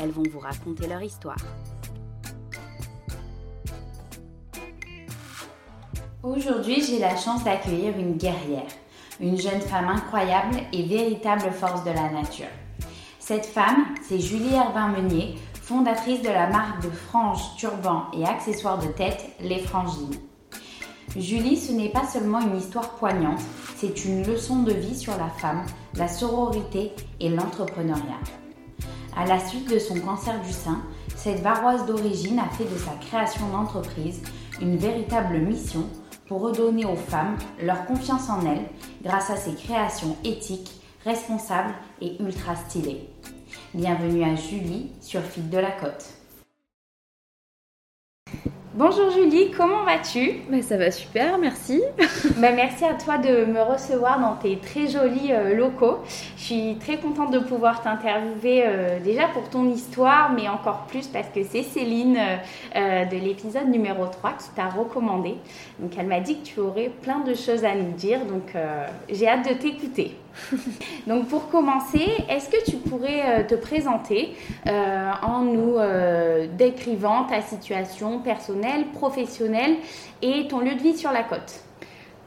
[0.00, 1.36] elles vont vous raconter leur histoire.
[6.22, 8.66] Aujourd'hui, j'ai la chance d'accueillir une guerrière,
[9.20, 12.46] une jeune femme incroyable et véritable force de la nature.
[13.20, 18.88] Cette femme, c'est Julie Herbin-Meunier, fondatrice de la marque de franges, turbans et accessoires de
[18.88, 20.20] tête, Les Frangines.
[21.16, 23.40] Julie, ce n'est pas seulement une histoire poignante,
[23.76, 28.20] c'est une leçon de vie sur la femme, la sororité et l'entrepreneuriat.
[29.18, 30.82] À la suite de son cancer du sein,
[31.16, 34.20] cette varoise d'origine a fait de sa création d'entreprise
[34.60, 35.88] une véritable mission
[36.28, 38.66] pour redonner aux femmes leur confiance en elles
[39.02, 43.08] grâce à ses créations éthiques, responsables et ultra stylées.
[43.72, 46.12] Bienvenue à Julie sur Fil de la Côte.
[48.78, 50.42] Bonjour Julie, comment vas-tu?
[50.50, 51.82] Bah, Ça va super, merci.
[52.36, 56.00] bah, merci à toi de me recevoir dans tes très jolis euh, locaux.
[56.36, 61.06] Je suis très contente de pouvoir t'interviewer euh, déjà pour ton histoire, mais encore plus
[61.06, 62.18] parce que c'est Céline
[62.76, 65.36] euh, de l'épisode numéro 3 qui t'a recommandé.
[65.78, 68.52] Donc elle m'a dit que tu aurais plein de choses à nous dire, donc
[69.08, 70.14] j'ai hâte de t'écouter.
[71.06, 74.34] Donc pour commencer, est-ce que tu pourrais euh, te présenter
[74.66, 79.76] euh, en nous euh, décrivant ta situation personnelle, professionnelle
[80.22, 81.65] et ton lieu de vie sur la côte?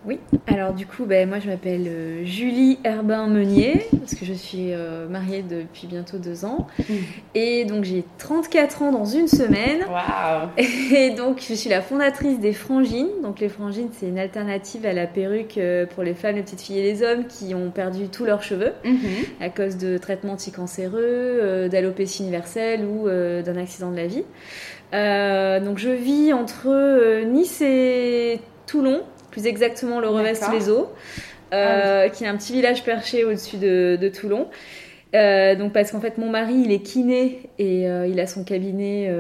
[0.06, 4.72] Oui, alors du coup, ben, moi je m'appelle euh, Julie Herbin-Meunier, parce que je suis
[4.72, 6.68] euh, mariée depuis bientôt deux ans.
[6.80, 6.94] Mm.
[7.36, 9.82] Et donc j'ai 34 ans dans une semaine.
[9.90, 10.50] Waouh
[10.96, 13.10] Et donc je suis la fondatrice des Frangines.
[13.22, 16.62] Donc les Frangines, c'est une alternative à la perruque euh, pour les femmes, les petites
[16.62, 19.44] filles et les hommes qui ont perdu tous leurs cheveux mm-hmm.
[19.44, 24.24] à cause de traitements anticancéreux, d'alopécie universelle ou d'un accident de la vie.
[25.66, 30.90] donc je vis entre Nice et Toulon plus exactement le reveste les eaux,
[31.54, 34.48] euh, ah qui est un petit village perché au-dessus de, Toulon.
[35.16, 38.44] Euh, donc parce qu'en fait mon mari il est kiné et euh, il a son
[38.44, 39.12] cabinet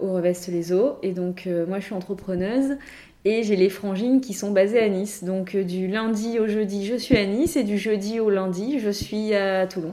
[0.00, 0.98] au reveste les eaux.
[1.02, 2.76] Et donc moi je suis entrepreneuse
[3.24, 5.24] et j'ai les frangines qui sont basées à Nice.
[5.24, 8.78] Donc euh, du lundi au jeudi, je suis à Nice et du jeudi au lundi,
[8.78, 9.92] je suis à Toulon.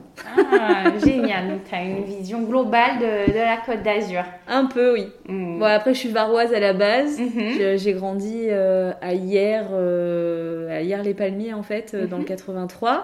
[0.58, 1.50] Ah, génial.
[1.50, 4.24] Donc tu as une vision globale de, la Côte d'Azur.
[4.48, 5.08] Un peu, oui.
[5.28, 5.60] Mm.
[5.60, 7.20] Bon, après, je suis varoise à la base.
[7.20, 7.78] Mm-hmm.
[7.78, 13.04] J'ai grandi euh, à hier, euh, à hier les Palmiers en fait, dans le 83.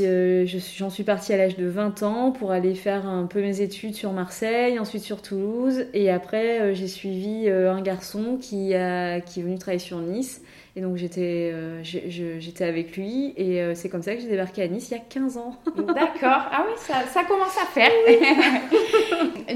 [0.00, 3.60] Euh, j'en suis partie à l'âge de 20 ans pour aller faire un peu mes
[3.60, 5.86] études sur Marseille, ensuite sur Toulouse.
[5.94, 9.98] Et après, euh, j'ai suivi euh, un garçon qui, a, qui est venu travailler sur
[9.98, 10.42] Nice.
[10.76, 14.88] Et donc j'étais j'étais avec lui et c'est comme ça que j'ai débarqué à Nice
[14.90, 15.56] il y a 15 ans.
[15.76, 16.46] D'accord.
[16.52, 17.90] Ah oui, ça, ça commence à faire.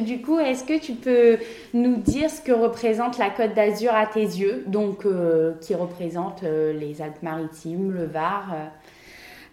[0.05, 1.39] du coup, est-ce que tu peux
[1.73, 5.07] nous dire ce que représente la Côte d'Azur à tes yeux Donc,
[5.61, 8.73] qui représente les Alpes-Maritimes, le Var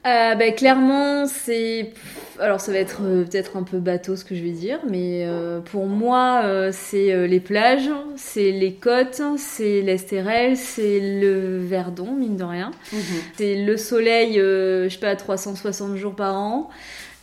[0.05, 1.93] euh, bah, clairement, c'est.
[2.39, 5.25] Alors, ça va être euh, peut-être un peu bateau ce que je vais dire, mais
[5.27, 12.13] euh, pour moi, euh, c'est les plages, c'est les côtes, c'est l'Estérel, c'est le Verdon,
[12.13, 12.71] mine de rien.
[12.91, 13.01] Mhm.
[13.37, 16.69] C'est le soleil, je sais pas, 360 jours par an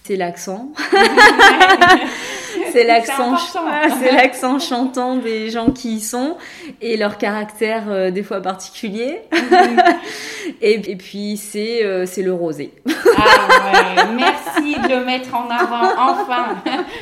[0.09, 0.73] c'est l'accent.
[2.73, 3.37] c'est l'accent,
[4.01, 6.37] c'est l'accent chantant des gens qui y sont
[6.81, 9.23] et leur caractère euh, des fois particulier.
[10.61, 12.73] et, puis c'est euh, c'est le rosé.
[12.87, 16.57] ah ouais, merci de le mettre en avant enfin.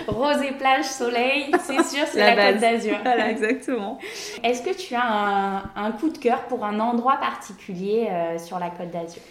[0.07, 2.97] rosé plage soleil, c'est sûr, c'est la, Côte d'Azur.
[3.03, 3.99] Voilà, exactement.
[4.43, 8.59] Est-ce que tu as un, un, coup de cœur pour un endroit particulier euh, sur
[8.59, 9.23] la Côte d'Azur?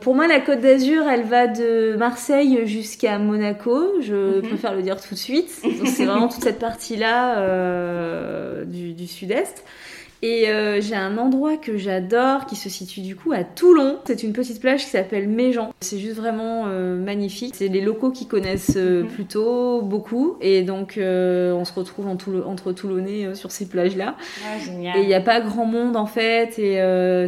[0.00, 4.00] Pour moi, la Côte d'Azur, elle va de Marseille jusqu'à Monaco.
[4.00, 4.42] Je mhm.
[4.42, 5.50] préfère le dire tout de suite.
[5.86, 9.64] C'est vraiment toute cette partie-là euh, du, du sud-est.
[10.22, 13.98] Et euh, j'ai un endroit que j'adore qui se situe du coup à Toulon.
[14.04, 15.72] C'est une petite plage qui s'appelle Méjean.
[15.80, 17.54] C'est juste vraiment euh, magnifique.
[17.54, 19.08] C'est les locaux qui connaissent euh, mhm.
[19.08, 20.36] plutôt beaucoup.
[20.40, 24.16] Et donc on se retrouve entre Toulonnais sur ces plages-là.
[24.44, 26.58] Ah, et il n'y a pas grand monde en fait.
[26.58, 26.78] Et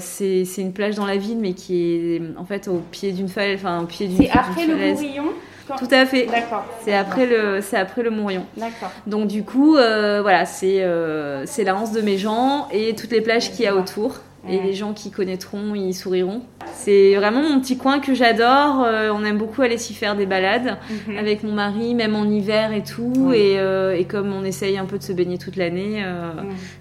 [0.01, 3.61] c'est une plage dans la ville mais qui est en fait au pied d'une falaise.
[3.61, 5.33] Enfin, au pied d'une C'est après le Bourillon
[5.79, 6.27] tout à fait.
[6.27, 6.65] D'accord.
[6.85, 8.45] C'est après le, c'est après le Mourion.
[8.57, 8.91] D'accord.
[9.07, 13.21] Donc du coup, euh, voilà, c'est euh, c'est la Hanse de Méjean et toutes les
[13.21, 14.21] plages qu'il y a autour.
[14.49, 16.43] Et les gens qui connaîtront, ils souriront.
[16.75, 18.85] C'est vraiment mon petit coin que j'adore.
[18.85, 20.79] Euh, on aime beaucoup aller s'y faire des balades
[21.09, 21.17] mhm.
[21.17, 23.33] avec mon mari, même en hiver et tout.
[23.33, 26.33] Euh, et, comme on essaye un peu de se baigner toute l'année, euh,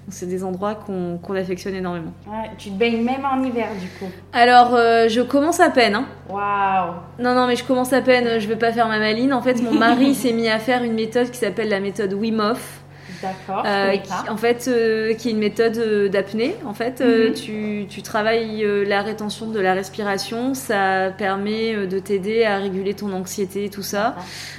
[0.09, 2.13] c'est des endroits qu'on affectionne énormément.
[2.57, 5.95] tu te baignes même en hiver du coup Alors, je commence à peine.
[5.95, 6.05] Hein.
[6.29, 8.39] Waouh Non, non, mais je commence à peine.
[8.39, 9.33] Je vais pas faire ma maline.
[9.33, 12.39] En fait, mon mari s'est mis à faire une méthode qui s'appelle la méthode Wim
[12.39, 12.78] Hof.
[13.21, 13.63] D'accord.
[13.65, 13.95] Euh,
[14.29, 16.55] en fait, euh, qui est une méthode euh, d'apnée.
[16.65, 17.33] En fait, mhm.
[17.33, 20.53] tu, tu, travailles la rétention de la respiration.
[20.53, 24.15] Ça permet de t'aider à réguler ton anxiété et tout ça.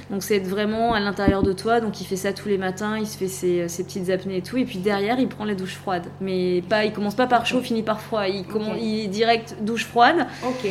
[0.09, 1.79] Donc, c'est vraiment à l'intérieur de toi.
[1.79, 2.97] Donc, il fait ça tous les matins.
[2.97, 4.57] Il se fait ses, ses, petites apnées et tout.
[4.57, 6.07] Et puis derrière, il prend les douches froides.
[6.19, 8.27] Mais pas, il commence pas par chaud, finit par froid.
[8.27, 10.27] Il, commence, il direct douche froide.
[10.43, 10.69] Ok.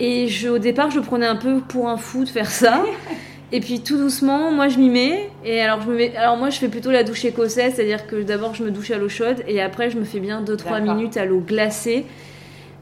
[0.00, 2.84] Et je, au départ, je prenais un peu pour un fou de faire ça.
[3.50, 5.30] Et puis tout doucement, moi je m'y mets.
[5.44, 6.16] Et alors, je me mets...
[6.16, 8.98] alors moi je fais plutôt la douche écossaise, c'est-à-dire que d'abord je me douche à
[8.98, 12.04] l'eau chaude et après je me fais bien 2-3 minutes à l'eau glacée.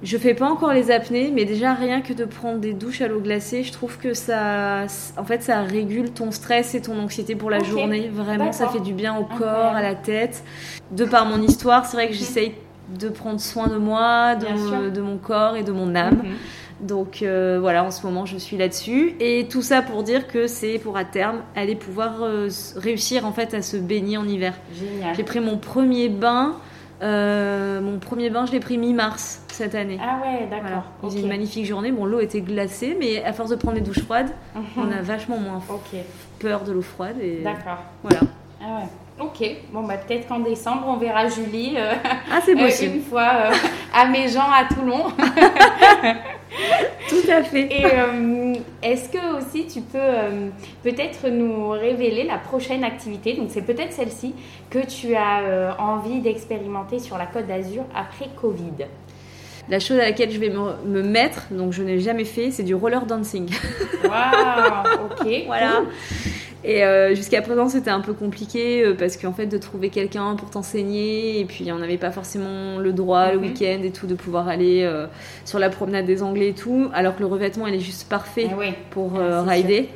[0.02, 3.08] Je fais pas encore les apnées, mais déjà rien que de prendre des douches à
[3.08, 4.84] l'eau glacée, je trouve que ça,
[5.16, 8.10] en fait, ça régule ton stress et ton anxiété pour la journée.
[8.12, 10.44] Vraiment, ça fait du bien au corps, à la tête.
[10.90, 12.18] De par mon histoire, c'est vrai que mhm.
[12.18, 12.52] j'essaye
[13.00, 16.18] de prendre soin de moi, de, de, mon corps et de mon âme.
[16.24, 16.34] Mhm.
[16.80, 19.14] Donc euh, voilà, en ce moment je suis là-dessus.
[19.20, 23.32] Et tout ça pour dire que c'est pour à terme aller pouvoir euh, réussir en
[23.32, 24.54] fait à se baigner en hiver.
[24.74, 25.14] Génial.
[25.14, 26.56] J'ai pris mon premier bain.
[27.02, 29.98] Euh, mon premier bain, je l'ai pris mi-mars cette année.
[30.00, 30.84] Ah ouais, d'accord.
[31.02, 31.18] Voilà.
[31.18, 31.92] une magnifique journée.
[31.92, 34.62] Bon, l'eau était glacée, mais à force de prendre les douches froides, mhm.
[34.78, 35.62] on a vachement moins
[36.38, 37.16] peur de l'eau froide.
[37.20, 37.42] Et...
[37.42, 37.82] D'accord.
[38.02, 38.20] Voilà.
[38.62, 38.88] Ah ouais.
[39.18, 39.42] Ok,
[39.72, 42.96] bon bah peut-être qu'en décembre on verra Julie ah, c'est possible.
[42.96, 43.48] une fois
[43.94, 45.04] à mes gens à Toulon.
[47.08, 47.68] Tout à fait.
[47.70, 50.48] Et euh, est-ce que aussi tu peux euh,
[50.82, 53.34] peut-être nous révéler la prochaine activité?
[53.34, 54.34] Donc c'est peut-être celle-ci
[54.70, 58.86] que tu as euh, envie d'expérimenter sur la Côte d'Azur après Covid.
[59.68, 62.74] La chose à laquelle je vais me, mettre, donc je n'ai jamais fait, c'est du
[62.74, 63.48] roller dancing.
[64.04, 65.28] Waouh, ok.
[65.46, 65.82] voilà.
[66.64, 70.34] Et euh, jusqu'à présent, c'était un peu compliqué euh, parce qu'en fait, de trouver quelqu'un
[70.36, 73.44] pour t'enseigner, et puis on n'avait pas forcément le droit le mhm.
[73.44, 75.06] week-end et tout de pouvoir aller euh,
[75.44, 78.48] sur la promenade des Anglais et tout, alors que le revêtement, il est juste parfait
[78.50, 79.88] ah pour ah, rider.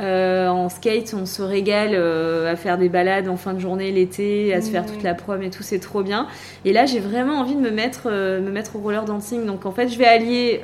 [0.00, 4.62] En skate, on se régale à faire des balades en fin de journée l'été, à
[4.62, 5.04] se faire toute mhm.
[5.04, 6.26] la prom et tout, c'est trop bien.
[6.64, 9.44] Et là, j'ai vraiment envie de me mettre, me mettre au roller dancing.
[9.46, 10.60] Donc en fait, je vais allier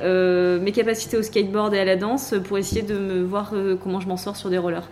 [0.61, 4.07] mes capacités au skateboard et à la danse pour essayer de me voir comment je
[4.07, 4.89] m'en sors sur des rollers.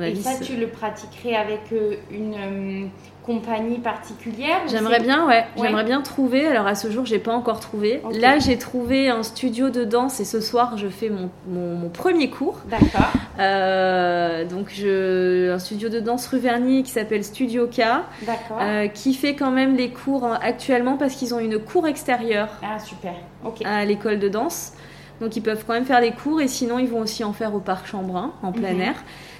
[0.00, 2.86] Et ça, tu le pratiquerais avec euh, une euh,
[3.22, 5.44] compagnie particulière J'aimerais bien, ouais.
[5.56, 6.46] J'aimerais bien trouver.
[6.46, 8.00] Alors à ce jour, j'ai pas encore trouvé.
[8.18, 12.30] Là, j'ai trouvé un studio de danse et ce soir, je fais mon, mon, premier
[12.30, 12.58] cours.
[12.66, 13.12] D'accord.
[13.38, 17.82] Euh, donc, je, un studio de danse rue Vernier qui s'appelle Studio K.
[18.22, 18.60] D'accord.
[18.94, 22.48] qui fait quand même les cours actuellement parce qu'ils ont une cour extérieure.
[22.62, 23.14] Ah, super.
[23.44, 23.62] Ok.
[23.64, 24.72] À l'école de danse.
[25.20, 27.54] Donc, ils peuvent quand même faire les cours et sinon, ils vont aussi en faire
[27.54, 28.80] au parc Chambrun, en plein mhm.
[28.80, 28.94] air.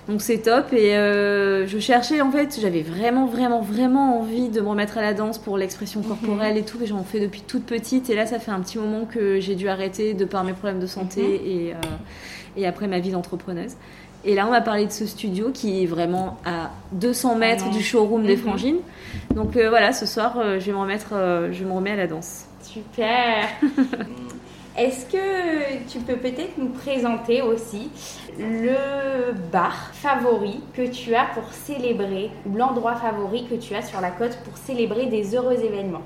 [0.08, 0.72] Donc c'est top.
[0.72, 5.02] Et euh, je cherchais, en fait, j'avais vraiment, vraiment, vraiment envie de me remettre à
[5.02, 6.08] la danse pour l'expression mhm.
[6.08, 6.78] corporelle et tout.
[6.82, 8.10] Et j'en fais depuis toute petite.
[8.10, 10.80] Et là, ça fait un petit moment que j'ai dû arrêter de par mes problèmes
[10.80, 11.46] de santé mhm.
[11.46, 13.76] et, euh, et après ma vie d'entrepreneuse.
[14.24, 17.82] Et là, on m'a parlé de ce studio qui est vraiment à 200 mètres du
[17.82, 18.42] showroom des mhm.
[18.42, 18.78] Frangines.
[19.34, 21.14] Donc euh, voilà, ce soir, je vais me remettre,
[21.50, 22.44] je me remets à la danse.
[22.62, 23.48] Super.
[24.76, 27.90] Est-ce que tu peux peut-être nous présenter aussi
[28.38, 34.00] le bar favori que tu as pour célébrer, ou l'endroit favori que tu as sur
[34.00, 36.02] la côte pour célébrer des heureux événements?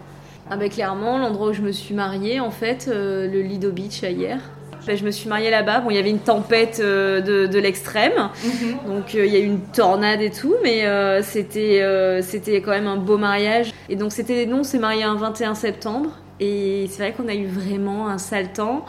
[0.51, 4.03] Ah ben clairement, l'endroit où je me suis mariée, en fait, euh, le Lido Beach
[4.03, 4.39] hier.
[4.85, 5.81] Ben, je me suis mariée là-bas.
[5.81, 8.95] Bon, il y avait une tempête euh, de, l'extrême, mhm.
[8.95, 10.85] donc euh, il y a eu une tornade et tout, mais
[11.23, 13.73] c'était c'était quand même un beau mariage.
[13.89, 16.11] Et donc c'était non, c'est marié un 21 septembre.
[16.41, 18.85] Et c'est vrai qu'on a eu vraiment un sale temps.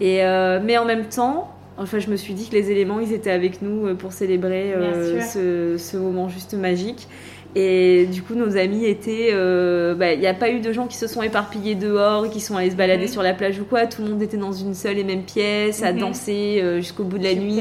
[0.00, 3.12] Et, euh, mais en même temps, enfin, je me suis dit que les éléments, ils
[3.12, 7.08] étaient avec nous euh, pour célébrer euh, ce, ce, moment juste magique.
[7.54, 9.30] Et du coup, nos amis étaient.
[9.32, 12.40] Euh, bah, il n'y a pas eu de gens qui se sont éparpillés dehors, qui
[12.40, 13.86] sont allés se balader sur la plage ou quoi.
[13.86, 15.98] Tout le monde était dans une seule et même pièce, à mhm.
[15.98, 17.60] danser euh, jusqu'au bout de la nuit.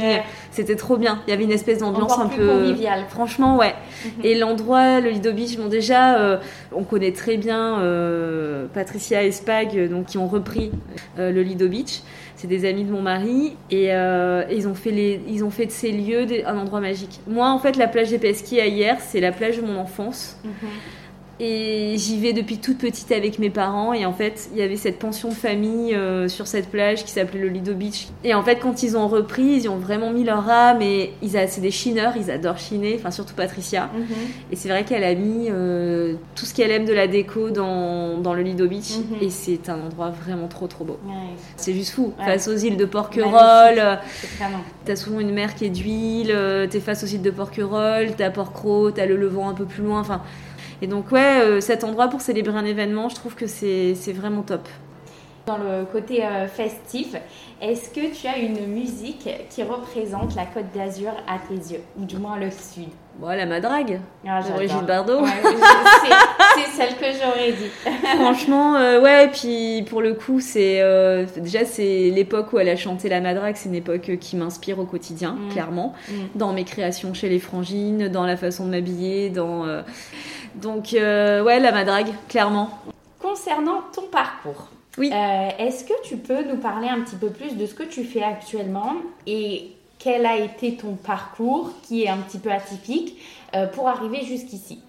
[0.52, 1.22] C'était trop bien.
[1.28, 2.48] Il y avait une espèce d'ambiance un peu.
[2.48, 3.06] conviviale.
[3.10, 3.74] Franchement, ouais.
[4.06, 4.12] Mhm.
[4.24, 6.38] Et l'endroit, le Lido Beach, bon, déjà, euh,
[6.72, 7.80] on connaît très bien
[8.74, 10.72] Patricia et Spag, donc, qui ont repris
[11.18, 12.02] le Lido Beach
[12.42, 15.68] c'est des amis de mon mari euh, et, ils ont fait les, ils ont fait
[15.68, 17.20] de ces lieux un endroit magique.
[17.28, 20.40] Moi, en fait, la plage des Pesquis à hier, c'est la plage de mon enfance.
[20.44, 20.52] Mhm.
[21.40, 23.94] Et j'y vais depuis toute petite avec mes parents.
[23.94, 27.12] Et en fait, il y avait cette pension de famille euh, sur cette plage qui
[27.12, 28.10] s'appelait le Lido Beach.
[28.24, 30.82] Et en fait, quand ils ont repris, ils ont vraiment mis leur âme.
[30.84, 32.96] Et ils c'est des chineurs, ils adorent chiner.
[33.00, 33.90] Enfin, surtout Patricia.
[33.94, 34.06] Mhm.
[34.52, 38.20] Et c'est vrai qu'elle a mis euh, tout ce qu'elle aime de la déco dans,
[38.20, 38.98] dans le Lido Beach.
[38.98, 39.18] Mhm.
[39.22, 41.00] Et c'est un endroit vraiment trop, trop beau.
[41.56, 42.14] c'est juste fou.
[42.24, 44.00] Face aux îles de Porquerolles.
[44.86, 46.36] T'as souvent une mer qui est d'huile.
[46.70, 48.14] T'es face aux îles de Porquerolles.
[48.16, 48.94] T'as Porquerolles.
[48.94, 50.00] T'as le Levant un peu plus loin.
[50.00, 50.22] Enfin
[50.82, 54.42] et donc, ouais, euh, cet endroit pour célébrer un événement, je trouve que c'est vraiment
[54.42, 54.68] top.
[55.46, 57.16] Dans le côté euh, festif,
[57.62, 62.06] est-ce que tu as une musique qui représente la Côte d'Azur à tes yeux, ou
[62.06, 62.90] du moins le sud?
[63.18, 65.24] Bon, la Madrague, ah, Brigitte Bardot.
[66.56, 67.70] c'est celle que j'aurais dit.
[68.16, 70.82] Franchement, euh, ouais, puis pour le coup, c'est
[71.38, 74.86] déjà c'est l'époque où elle a chanté la Madrague, c'est une époque qui m'inspire au
[74.86, 75.52] quotidien, mm.
[75.52, 76.14] clairement, mm.
[76.36, 79.66] dans mes créations chez les Frangines, dans la façon de m'habiller, dans
[80.56, 82.70] donc, euh, ouais, la madrague, clairement.
[83.20, 85.10] Concernant ton parcours, oui.
[85.14, 88.04] Euh, est-ce que tu peux nous parler un petit peu plus de ce que tu
[88.04, 89.72] fais actuellement et
[90.04, 93.18] quel a été ton parcours qui est un petit peu atypique
[93.56, 94.82] euh, pour arriver jusqu'ici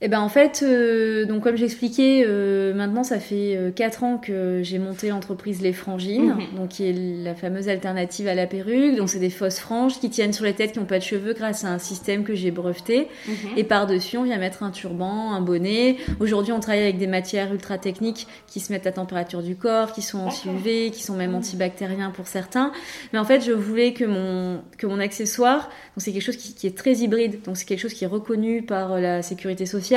[0.00, 4.18] eh ben en fait, euh, donc comme j'expliquais, euh, maintenant ça fait euh, 4 ans
[4.18, 6.56] que j'ai monté l'entreprise Les Frangines, mhm.
[6.56, 8.94] donc qui est la fameuse alternative à la perruque.
[8.96, 11.32] Donc c'est des fausses franges qui tiennent sur les têtes qui n'ont pas de cheveux
[11.32, 13.08] grâce à un système que j'ai breveté.
[13.26, 13.34] Mhm.
[13.56, 15.96] Et par-dessus, on vient mettre un turban, un bonnet.
[16.20, 19.92] Aujourd'hui, on travaille avec des matières ultra techniques qui se mettent à température du corps,
[19.92, 21.38] qui sont anti-UV, qui sont même mhm.
[21.38, 22.70] antibactériens pour certains.
[23.12, 26.54] Mais en fait, je voulais que mon, que mon accessoire, donc c'est quelque chose qui,
[26.54, 29.87] qui, est très hybride, donc c'est quelque chose qui est reconnu par la sécurité sociale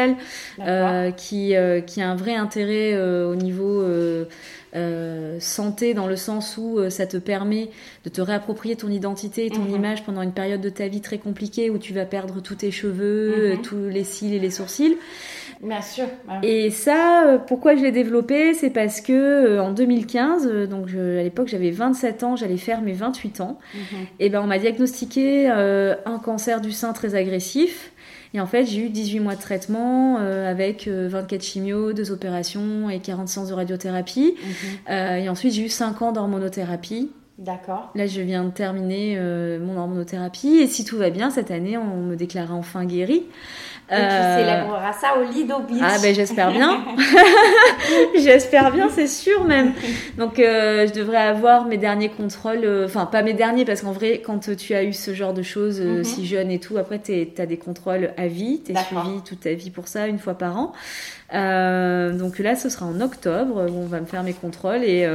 [0.60, 3.84] euh, qui, euh, qui a un vrai intérêt euh, au niveau
[5.40, 7.70] santé dans le sens où ça te permet
[8.06, 9.76] de te réapproprier ton identité et ton mhm.
[9.76, 12.72] image pendant une période de ta vie très compliquée où tu vas perdre tous tes
[12.72, 13.62] cheveux, mhm.
[13.62, 14.98] tous les cils et les sourcils.
[15.62, 16.06] Bien sûr.
[16.42, 18.54] Et ça, pourquoi je l'ai développé?
[18.54, 23.42] C'est parce que en 2015, donc à l'époque j'avais 27 ans, j'allais faire mes 28
[23.42, 23.82] ans, mhm.
[24.20, 27.92] et ben on m'a diagnostiqué un cancer du sein très agressif.
[28.34, 32.12] Et en fait, j'ai eu 18 mois de traitement euh, avec 24 euh, chimios, 2
[32.12, 34.36] opérations et 40 séances de radiothérapie.
[34.90, 37.12] Euh, et ensuite, j'ai eu 5 ans d'hormonothérapie.
[37.42, 37.92] D'accord.
[37.96, 39.20] Là, je viens de terminer
[39.60, 43.26] mon hormonothérapie et si tout va bien, cette année, on me déclarera enfin guérie.
[43.92, 45.82] Et tu euh, célébreras ça au Lido Beach.
[45.84, 46.82] Ah ben j'espère bien.
[48.16, 49.74] j'espère bien, c'est sûr même.
[50.18, 53.92] Donc euh, je devrais avoir mes derniers contrôles, euh, enfin pas mes derniers parce qu'en
[53.92, 56.06] vrai quand tu as eu ce genre de choses mhm.
[56.06, 59.42] si jeune et tout, après tu as des contrôles à vie, tu es suivi toute
[59.42, 60.72] ta vie pour ça une fois par an.
[61.34, 65.06] donc là ce sera en octobre où on va me faire mes contrôles et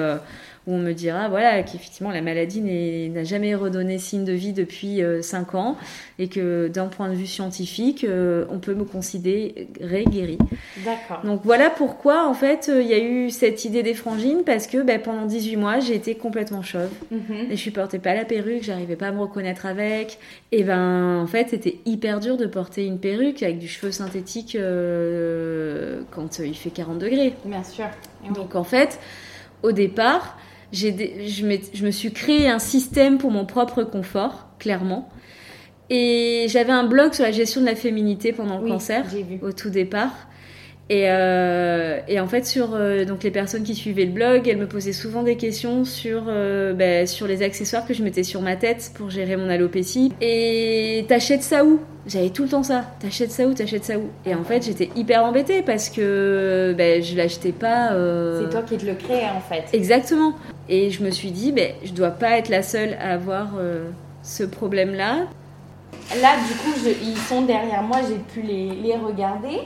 [0.67, 5.01] où on me dira voilà qu'effectivement la maladie n'a jamais redonné signe de vie depuis
[5.21, 5.77] 5 euh, ans
[6.19, 10.39] et que d'un point de vue scientifique euh, on peut me considérer guérie.
[10.85, 11.21] D'accord.
[11.25, 14.67] Donc voilà pourquoi en fait euh, il y a eu cette idée des frangines parce
[14.67, 17.51] que ben, pendant 18 mois j'ai été complètement chauve mhm.
[17.51, 20.19] et je supportais pas la perruque, j'arrivais pas à me reconnaître avec
[20.51, 24.57] et ben en fait c'était hyper dur de porter une perruque avec du cheveu synthétique
[26.11, 27.35] quand il fait 40 degrés.
[27.45, 27.87] Bien sûr.
[28.35, 28.99] Donc en fait
[29.63, 30.37] au départ
[30.73, 35.09] je, me suis créé un système pour mon propre confort, clairement.
[35.89, 39.05] Et j'avais un blog sur la gestion de la féminité pendant le cancer,
[39.43, 40.13] au tout départ.
[40.89, 44.57] Et, euh, et, en fait, sur euh, donc les personnes qui suivaient le blog, elles
[44.57, 48.41] me posaient souvent des questions sur euh, ben, sur les accessoires que je mettais sur
[48.41, 50.13] ma tête pour gérer mon alopécie.
[50.21, 51.81] Et t'achètes ça où?
[52.07, 52.85] J'avais tout le temps ça.
[53.01, 53.55] T'achètes ça où?
[53.55, 54.11] T'achètes ça où?
[54.25, 57.89] Et en fait, j'étais hyper embêtée parce que ben, je l'achetais pas.
[58.41, 59.65] C'est toi qui te le crée en fait.
[59.73, 60.35] Exactement.
[60.69, 63.55] Et je me suis dit, ben, je dois pas être la seule à avoir
[64.23, 65.27] ce problème-là.
[66.23, 67.99] Là, du coup, ils sont derrière moi.
[68.09, 69.63] J'ai pu les, les regarder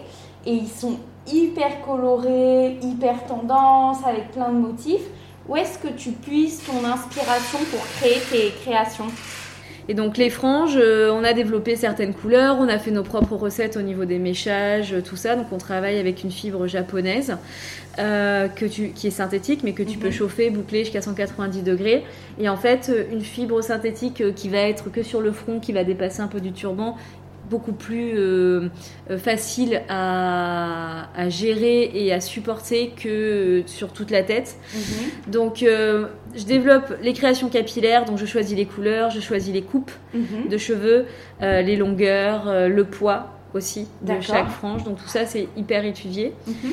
[0.46, 0.96] et ils sont
[1.26, 5.06] hyper colorés, hyper tendance, avec plein de motifs.
[5.48, 9.08] Où est-ce que tu puisses ton inspiration pour créer tes créations?
[9.90, 13.34] Et donc les franges, euh, on a développé certaines couleurs, on a fait nos propres
[13.34, 15.34] recettes au niveau des méchages, tout ça.
[15.34, 17.36] Donc on travaille avec une fibre japonaise
[17.98, 20.12] euh, que tu, qui est synthétique, mais que tu peux mhm.
[20.12, 22.04] chauffer, boucler jusqu'à 190 degrés.
[22.38, 25.72] Et en fait, euh, une fibre synthétique qui va être que sur le front, qui
[25.72, 26.96] va dépasser un peu du turban
[27.50, 28.68] beaucoup plus euh,
[29.10, 34.56] euh, facile à, gérer et à supporter que sur toute la tête.
[34.74, 35.32] Mhm.
[35.32, 39.62] Donc euh, je développe les créations capillaires, donc je choisis les couleurs, je choisis les
[39.62, 40.48] coupes mhm.
[40.48, 41.06] de cheveux,
[41.40, 44.84] les longueurs, le poids aussi de chaque frange.
[44.84, 46.32] Donc tout ça c'est hyper étudié.
[46.46, 46.72] Mhm.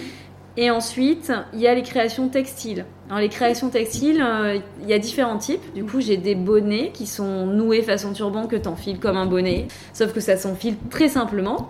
[0.60, 2.86] Et ensuite, il y a les créations textiles.
[3.10, 5.74] Alors les créations textiles, euh, il y a différents types.
[5.74, 9.68] Du coup, j'ai des bonnets qui sont noués façon turban que t'enfiles comme un bonnet,
[9.94, 11.70] sauf que ça s'enfile très simplement.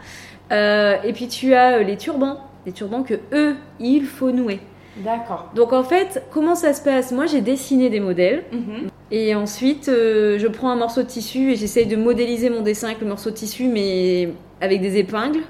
[0.51, 4.59] et puis tu as les turbans, les turbans que eux, il faut nouer.
[4.97, 5.51] D'accord.
[5.53, 7.11] Donc en fait, comment ça se passe?
[7.11, 8.43] Moi, j'ai dessiné des modèles.
[8.51, 8.89] Mhm.
[9.11, 13.01] Et ensuite, je prends un morceau de tissu et j'essaye de modéliser mon dessin avec
[13.01, 14.29] le morceau de tissu, mais
[14.59, 15.43] avec des épingles.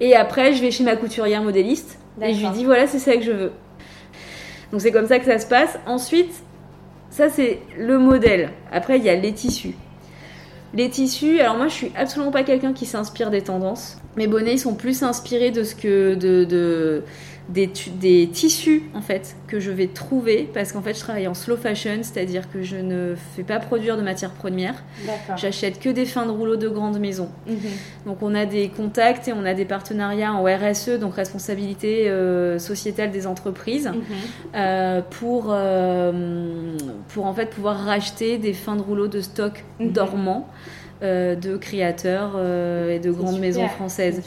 [0.00, 3.16] Et après, je vais chez ma couturière modéliste et je lui dis voilà, c'est ça
[3.16, 3.52] que je veux.
[4.72, 5.78] Donc c'est comme ça que ça se passe.
[5.86, 6.32] Ensuite,
[7.10, 8.50] ça c'est le modèle.
[8.72, 9.74] Après, il y a les tissus.
[10.74, 13.99] Les tissus, alors moi je suis absolument pas quelqu'un qui s'inspire des tendances.
[14.16, 17.04] Mes bonnets ils sont plus inspirés de ce que de, de
[17.50, 21.56] des, tissus en fait que je vais trouver parce qu'en fait je travaille en slow
[21.56, 24.82] fashion, c'est-à-dire que je ne fais pas produire de matières premières.
[25.36, 27.28] J'achète que des fins de rouleau de grandes maisons.
[27.46, 27.56] Mhm.
[28.06, 32.58] Donc on a des contacts et on a des partenariats en RSE, donc responsabilité euh,
[32.58, 34.02] sociétale des entreprises, mhm.
[34.54, 36.76] euh, pour, euh,
[37.08, 39.92] pour en fait pouvoir racheter des fins de rouleau de stock mhm.
[39.92, 40.48] dormants.
[41.02, 42.38] De créateurs
[42.88, 44.22] et de grandes maisons françaises.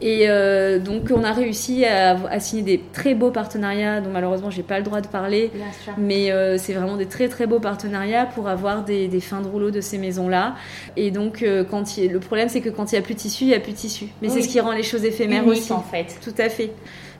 [0.00, 4.62] Et euh, donc on a réussi à, signer des très beaux partenariats dont malheureusement j'ai
[4.62, 5.50] pas le droit de parler,
[5.96, 9.70] mais euh, c'est vraiment des très très beaux partenariats pour avoir des, fins de rouleau
[9.70, 10.54] de ces maisons-là.
[10.96, 13.18] Et donc euh, quand il, le problème c'est que quand il y a plus de
[13.18, 14.06] tissu, il y a plus de tissu.
[14.22, 16.16] Mais c'est ce qui rend les choses éphémères aussi en fait.
[16.22, 16.70] Tout à fait.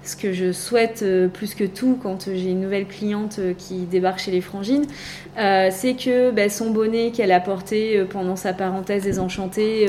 [0.09, 4.31] Ce que je souhaite plus que tout quand j'ai une nouvelle cliente qui débarque chez
[4.31, 4.87] les Frangines,
[5.37, 9.87] c'est que bah, son bonnet qu'elle a porté pendant sa parenthèse désenchantée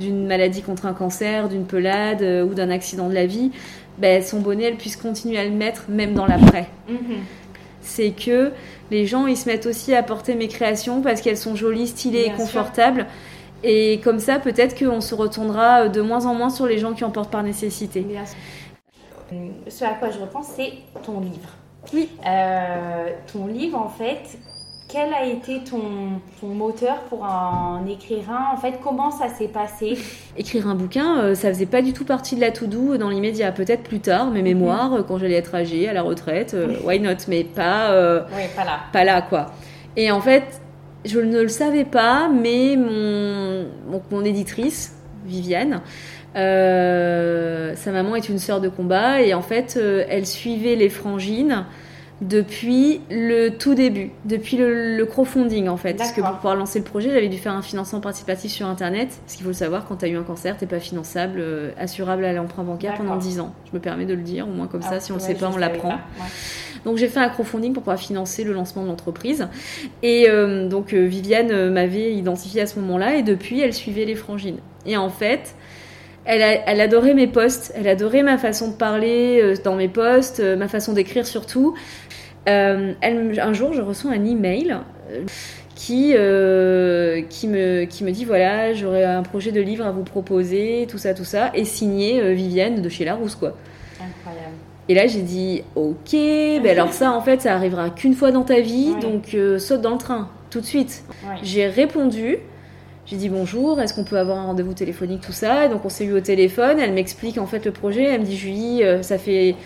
[0.00, 3.50] d'une maladie contre un cancer, d'une pelade euh, ou d'un accident de la vie,
[3.98, 6.68] ben, son bonnet, elle puisse continuer à le mettre même dans l'après.
[6.88, 7.18] Mhm.
[7.82, 8.52] C'est que
[8.90, 12.26] les gens, ils se mettent aussi à porter mes créations parce qu'elles sont jolies, stylées
[12.26, 13.06] et confortables.
[13.62, 17.04] Et comme ça, peut-être qu'on se retournera de moins en moins sur les gens qui
[17.04, 18.06] en portent par nécessité.
[19.68, 20.72] Ce à quoi je repense, c'est
[21.02, 21.50] ton livre.
[21.92, 22.08] Oui.
[22.26, 24.38] Euh, ton livre, en fait,
[24.90, 29.96] quel a été ton, moteur pour en écrire un En fait, comment ça s'est passé?
[30.36, 33.52] Écrire un bouquin, euh, ça faisait pas du tout partie de la to-do dans l'immédiat.
[33.52, 35.04] Peut-être plus tard, mes mémoires, mhm.
[35.06, 37.14] quand j'allais être âgée, à la retraite, euh, why not?
[37.28, 38.22] Mais pas, euh,
[38.56, 38.80] pas là.
[38.92, 39.52] Pas là, quoi.
[39.96, 40.60] Et en fait,
[41.04, 43.66] je ne le savais pas, mais mon,
[44.10, 45.82] mon, éditrice, Viviane,
[46.34, 51.64] sa maman est une sœur de combat et en fait, elle suivait les frangines
[52.20, 55.94] depuis le tout début, depuis le, crowdfunding en fait.
[55.94, 59.08] Parce que pour pouvoir lancer le projet, j'avais dû faire un financement participatif sur Internet.
[59.24, 61.70] Parce qu'il faut le savoir, quand tu as eu un cancer, t'es pas finançable, euh,
[61.78, 63.54] assurable à l'emprunt bancaire pendant 10 ans.
[63.70, 65.26] Je me permets de le dire, au moins comme ça, ah, si on ne le
[65.26, 65.94] sait pas, on l'apprend.
[66.84, 69.48] Donc j'ai fait un crowdfunding pour pouvoir financer le lancement de l'entreprise.
[70.02, 74.14] Et euh, donc euh, Viviane m'avait identifié à ce moment-là et depuis, elle suivait les
[74.14, 74.58] frangines.
[74.84, 75.54] Et en fait,
[76.24, 80.68] elle, elle, adorait mes posts, elle adorait ma façon de parler dans mes posts, ma
[80.68, 81.74] façon d'écrire surtout.
[82.48, 84.76] Euh, un jour, je reçois un email
[85.10, 85.24] euh,
[85.74, 90.04] qui, euh, qui, me, qui me dit voilà, j'aurais un projet de livre à vous
[90.04, 93.56] proposer, tout ça, tout ça, et signé Viviane de chez Larousse, quoi.
[94.00, 94.54] Incroyable.
[94.88, 98.42] Et là, j'ai dit ok, ben alors ça, en fait, ça arrivera qu'une fois dans
[98.42, 101.04] ta vie, donc saute dans le train, tout de suite.
[101.42, 102.38] J'ai répondu.
[103.10, 105.68] J'ai dit bonjour, est-ce qu'on peut avoir un rendez-vous téléphonique, tout ça.
[105.68, 108.36] donc on s'est eu au téléphone, elle m'explique en fait le projet, elle me dit
[108.36, 109.56] Julie, ça fait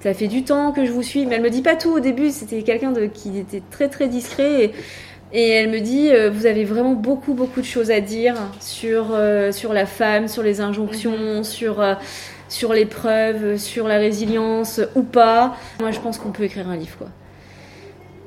[0.00, 2.00] ça fait du temps que je vous suis, mais elle me dit pas tout au
[2.00, 2.30] début.
[2.30, 4.72] C'était quelqu'un de qui était très très discret.
[5.32, 9.08] Et, elle me dit, euh, vous avez vraiment beaucoup beaucoup de choses à dire sur
[9.12, 11.44] euh, sur la femme, sur les injonctions, mhm.
[11.44, 11.94] sur euh,
[12.48, 15.56] sur l'épreuve, sur la résilience ou pas.
[15.80, 17.08] Moi, je pense qu'on peut écrire un livre, quoi.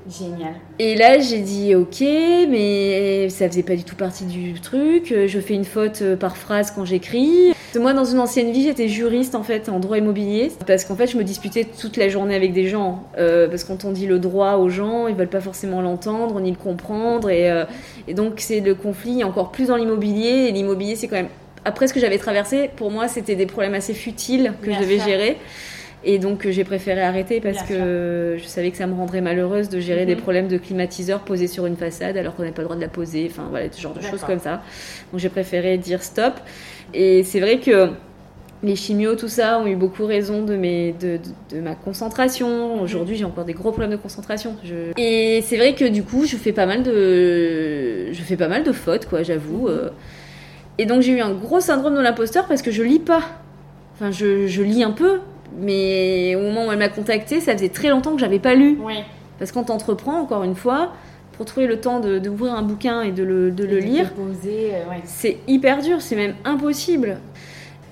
[0.10, 0.56] Génial.
[0.80, 2.02] Et là, j'ai dit ok,
[2.50, 5.14] mais ça faisait pas du tout partie du truc.
[5.28, 7.54] Je fais une faute par phrase quand j'écris.
[7.80, 11.08] Moi, dans une ancienne vie, j'étais juriste en fait en droit immobilier parce qu'en fait,
[11.08, 13.04] je me disputais toute la journée avec des gens.
[13.18, 16.40] Euh, parce que quand on dit le droit aux gens, ils veulent pas forcément l'entendre
[16.42, 17.30] ni le comprendre.
[17.30, 17.66] Et, euh,
[18.08, 20.48] et donc, c'est le conflit encore plus dans l'immobilier.
[20.48, 21.30] Et l'immobilier, c'est quand même.
[21.64, 25.00] Après ce que j'avais traversé, pour moi, c'était des problèmes assez futiles que je devais
[25.00, 25.38] gérer.
[26.04, 29.80] Et donc j'ai préféré arrêter parce que je savais que ça me rendrait malheureuse de
[29.80, 30.22] gérer des mhm.
[30.22, 32.88] problèmes de climatiseur posés sur une façade alors qu'on n'avait pas le droit de la
[32.88, 34.64] poser, enfin voilà, ce genre de choses comme ça.
[35.12, 36.34] Donc j'ai préféré dire stop.
[36.94, 37.92] Et c'est vrai que
[38.64, 41.20] les chimios, tout ça, ont eu beaucoup raison de, mes, de,
[41.52, 42.78] de, ma concentration.
[42.78, 42.82] Mhm.
[42.84, 44.56] Aujourd'hui, j'ai encore des gros problèmes de concentration.
[44.98, 48.64] Et c'est vrai que du coup, je fais pas mal de, je fais pas mal
[48.64, 49.68] de fautes, quoi, j'avoue.
[49.68, 49.74] Mhm.
[49.74, 49.90] Euh.
[50.78, 53.24] Et donc, j'ai eu un gros syndrome de l'imposteur parce que je lis pas.
[53.96, 55.20] Enfin, je, je lis un peu,
[55.60, 58.80] mais au moment où elle m'a contacté, ça faisait très longtemps que j'avais pas lu.
[58.82, 58.96] Oui.
[59.40, 60.94] Parce que quand t'entreprends, encore une fois,
[61.34, 65.38] pour trouver le temps d'ouvrir un bouquin et de le, de le lire, euh, c'est
[65.48, 67.18] hyper dur, c'est même impossible.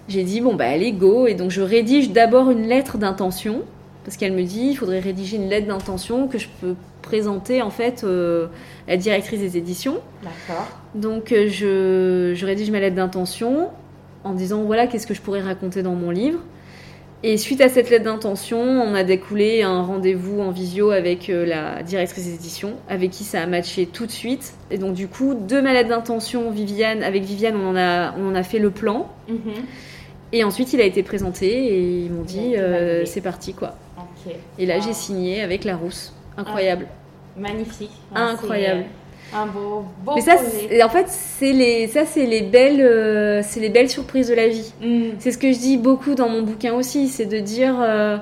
[0.08, 1.28] J'ai dit, bon, bah allez, go.
[1.28, 3.62] Et donc je rédige d'abord une lettre d'intention.
[4.06, 7.70] Parce qu'elle me dit, il faudrait rédiger une lettre d'intention que je peux présenter en
[7.70, 8.48] fait euh,
[8.88, 9.98] à la directrice des éditions.
[10.24, 10.68] D'accord.
[10.96, 13.70] Donc euh, je, je rédige ma lettre d'intention
[14.24, 16.40] en disant voilà qu'est-ce que je pourrais raconter dans mon livre.
[17.22, 21.46] Et suite à cette lettre d'intention, on a découlé un rendez-vous en visio avec euh,
[21.46, 24.54] la directrice des éditions, avec qui ça a matché tout de suite.
[24.72, 28.30] Et donc du coup, de ma lettre d'intention, Viviane, avec Viviane, on en a, on
[28.30, 29.10] en a fait le plan.
[29.28, 29.38] Mhm.
[30.32, 33.76] Et ensuite, il a été présenté et ils m'ont dit euh, c'est parti quoi.
[34.58, 36.14] Et là, j'ai signé avec la rousse.
[36.38, 36.88] Incroyable.
[36.90, 37.92] Ah, magnifique.
[38.14, 38.86] Incroyable.
[39.34, 40.34] Un beau, beau Mais ça,
[40.84, 44.48] en fait, c'est les, ça, c'est les belles, euh, c'est les belles surprises de la
[44.48, 44.74] vie.
[44.82, 45.16] Mm.
[45.20, 48.18] C'est ce que je dis beaucoup dans mon bouquin aussi, c'est de dire euh,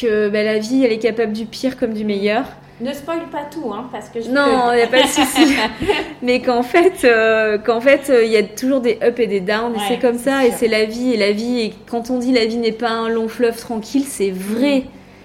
[0.00, 2.44] que bah, la vie, elle est capable du pire comme du meilleur.
[2.80, 5.54] Ne spoil pas tout, hein, parce que je non, il n'y a pas de souci.
[6.22, 9.74] Mais qu'en fait, euh, qu'en fait, il y a toujours des ups et des downs.
[9.88, 11.12] c'est comme ça, et c'est la vie.
[11.12, 14.04] Et la vie, et quand on dit la vie n'est pas un long fleuve tranquille,
[14.06, 14.78] c'est vrai.
[14.78, 14.82] Mm.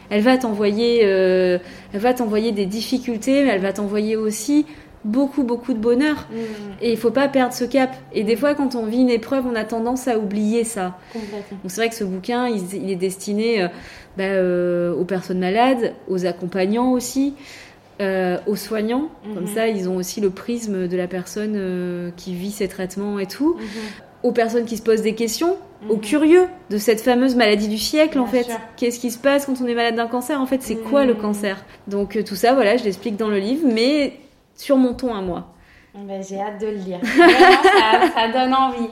[0.09, 1.59] Elle va t'envoyer, elle
[1.93, 4.65] va t'envoyer des difficultés, mais elle va t'envoyer aussi
[5.03, 6.27] beaucoup, beaucoup de bonheur.
[6.31, 6.35] Mm.
[6.81, 7.95] Et il faut pas perdre ce cap.
[8.13, 10.97] Et des fois, quand on vit une épreuve, on a tendance à oublier ça.
[11.13, 11.23] Donc
[11.67, 13.67] c'est vrai que ce bouquin, il, est destiné euh,
[14.17, 17.33] bah, euh, aux personnes malades, aux accompagnants aussi.
[18.01, 19.53] Euh, aux soignants, comme mm-hmm.
[19.53, 23.55] ça ils ont aussi le prisme de la personne qui vit ses traitements et tout,
[23.55, 24.27] mm-hmm.
[24.27, 25.99] aux personnes qui se posent des questions, aux mm-hmm.
[25.99, 28.47] curieux de cette fameuse maladie du siècle en fait.
[28.77, 30.41] Qu'est-ce qui se passe quand on est malade d'un cancer?
[30.41, 31.63] En fait, c'est quoi le cancer?
[31.87, 34.13] Donc tout ça, voilà, je l'explique dans le livre, mais
[34.55, 35.53] sur mon ton à moi.
[35.95, 36.99] Ben, j'ai hâte de le lire.
[37.03, 38.89] ça, donne envie.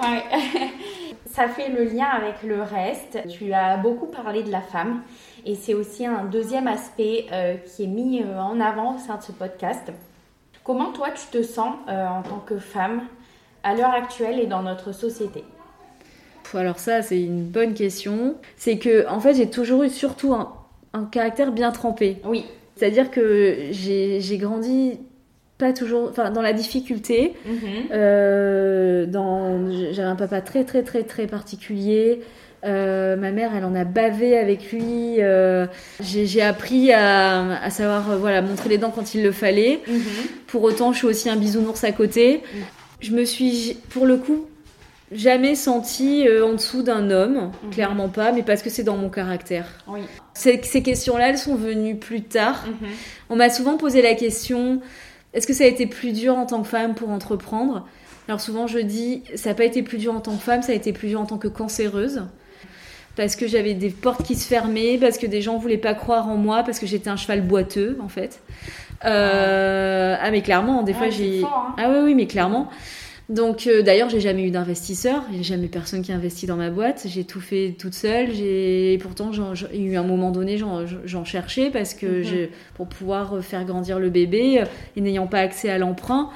[1.26, 3.18] ça fait le lien avec le reste.
[3.28, 5.02] Tu as beaucoup parlé de la femme
[5.46, 9.16] et c'est aussi un deuxième aspect euh, qui est mis euh, en avant au sein
[9.16, 9.90] de ce podcast.
[10.62, 13.02] Comment toi tu te sens euh, en tant que femme
[13.62, 15.44] à l'heure actuelle et dans notre société?
[16.54, 18.36] Alors ça, c'est une bonne question.
[18.56, 20.52] C'est que, en fait, j'ai toujours eu surtout un,
[20.92, 22.18] un caractère bien trempé.
[22.24, 22.46] Oui.
[22.76, 24.98] C'est-à-dire que j'ai grandi
[25.58, 27.32] pas toujours, enfin dans la difficulté.
[27.46, 27.68] Mhm.
[27.92, 29.06] Euh,
[29.92, 32.20] j'avais un papa très très très très particulier.
[32.64, 35.16] Euh, ma mère, elle en a bavé avec lui.
[35.20, 35.66] Euh,
[36.00, 39.80] j'ai appris à, savoir voilà montrer les dents quand il le fallait.
[39.86, 40.02] Mhm.
[40.46, 42.42] Pour autant, je suis aussi un bisounours à côté.
[42.42, 42.62] Mhm.
[43.00, 44.46] Je me suis, pour le coup,
[45.12, 49.66] jamais senti en dessous d'un homme, clairement pas, mais parce que c'est dans mon caractère.
[49.86, 50.00] Oui.
[50.34, 52.64] Ces, questions-là, elles sont venues plus tard.
[52.66, 52.88] Mhm.
[53.30, 54.80] On m'a souvent posé la question
[55.36, 57.86] est-ce que ça a été plus dur en tant que femme pour entreprendre?
[58.26, 60.72] Alors souvent, je dis ça n'a pas été plus dur en tant que femme, ça
[60.72, 62.22] a été plus dur en tant que cancéreuse.
[63.16, 66.28] Parce que j'avais des portes qui se fermaient, parce que des gens voulaient pas croire
[66.28, 68.40] en moi, parce que j'étais un cheval boiteux, en fait.
[69.04, 71.42] Euh, ah, mais clairement, des fois j'ai.
[71.42, 71.74] Hein.
[71.76, 72.70] Ah oui, oui, mais clairement.
[73.28, 76.70] Donc euh, d'ailleurs, j'ai jamais eu d'investisseur, j'ai jamais personne qui a investi dans ma
[76.70, 81.70] boîte, j'ai tout fait toute seule, j'ai pourtant j'ai eu un moment donné j'en cherchais
[81.70, 82.48] parce que mhm.
[82.74, 86.30] pour pouvoir faire grandir le bébé euh, et n'ayant pas accès à l'emprunt.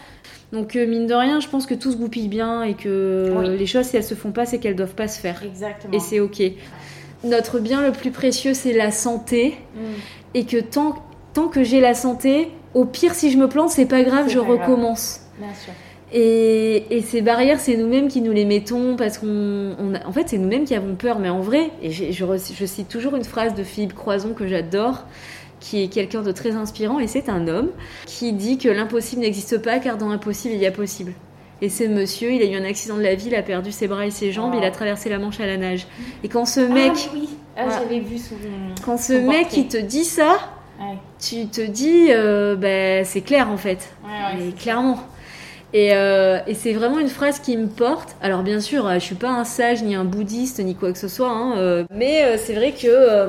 [0.53, 3.67] Donc euh, mine de rien, je pense que tout se goupille bien et que les
[3.67, 5.45] choses si elles se font pas, c'est qu'elles doivent pas se faire.
[5.45, 5.95] Exactement.
[5.95, 6.43] Et c'est OK.
[7.23, 9.81] Notre bien le plus précieux, c'est la santé mm.
[10.35, 10.97] et que tant
[11.35, 14.41] tant que j'ai la santé, au pire si je me plante, c'est pas grave, je
[14.41, 15.21] recommence.
[15.39, 15.73] Bien sûr.
[16.13, 20.65] Et, ces barrières, c'est nous-mêmes qui nous les mettons parce qu'on, en fait, c'est nous-mêmes
[20.65, 21.19] qui avons peur.
[21.19, 25.05] Mais en vrai, et je, je, cite toujours une phrase de Philippe Croison que j'adore,
[25.61, 27.71] qui est quelqu'un de très inspirant, et c'est un homme
[28.07, 31.13] qui dit que l'impossible n'existe pas car dans l'impossible il y a possible.
[31.63, 33.87] Et c'est monsieur, il a eu un accident de la vie, il a perdu ses
[33.87, 35.87] bras et ses jambes, il a traversé la Manche à la nage.
[36.25, 37.29] Et quand ce mec, ah, oui.
[37.57, 38.37] Ah, j'avais vu son,
[38.83, 40.39] quand ce mec il te dit ça,
[41.21, 44.99] tu te dis, euh, ben, c'est clair en fait, ouais, clairement.
[45.73, 48.17] Et, euh, et c'est vraiment une phrase qui me porte.
[48.21, 50.99] Alors bien sûr, euh, je suis pas un sage ni un bouddhiste ni quoi que
[50.99, 53.29] ce soit, hein, euh, mais c'est vrai que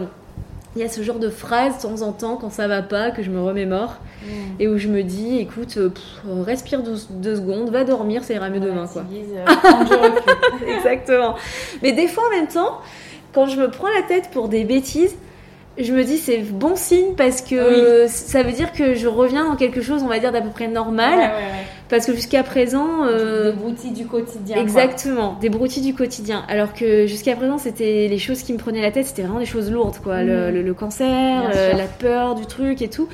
[0.77, 3.11] il y a ce genre de phrase de temps en temps quand ça va pas
[3.11, 4.29] que je me remémore mm.
[4.61, 5.77] et où je me dis, écoute,
[6.45, 9.03] respire deux, secondes, va dormir, ça ira mieux demain, quoi.
[10.77, 11.35] Exactement.
[11.83, 12.79] Mais des fois en même temps,
[13.33, 15.15] quand je me prends la tête pour des bêtises,
[15.77, 19.55] je me dis c'est bon signe parce que ça veut dire que je reviens dans
[19.55, 21.31] quelque chose on va dire d'à peu près normal
[21.91, 26.43] parce que jusqu'à présent euh, des broutilles du quotidien exactement des broutilles du quotidien.
[26.47, 29.45] Alors que jusqu'à présent c'était les choses qui me prenaient la tête c'était vraiment des
[29.45, 30.23] choses lourdes quoi.
[30.23, 30.73] Le, mm.
[30.73, 33.07] cancer la peur du truc et tout.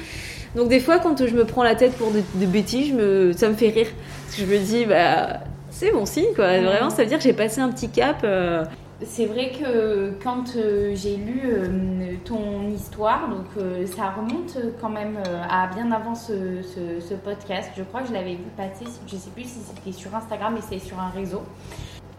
[0.55, 3.55] Donc des fois quand je me prends la tête pour des, bêtises me, ça me
[3.55, 3.87] fait rire.
[4.25, 5.39] Parce que je me dis bah
[5.71, 6.59] c'est bon signe quoi.
[6.59, 8.63] Vraiment ça veut dire que j'ai passé un petit cap euh,
[9.05, 14.89] c'est vrai que quand euh, j'ai lu euh, ton histoire, donc euh, ça remonte quand
[14.89, 17.69] même à bien avant ce, podcast.
[17.77, 20.53] Je crois que je l'avais vu passer, je ne sais plus si c'était sur Instagram,
[20.55, 21.43] mais c'est sur un réseau.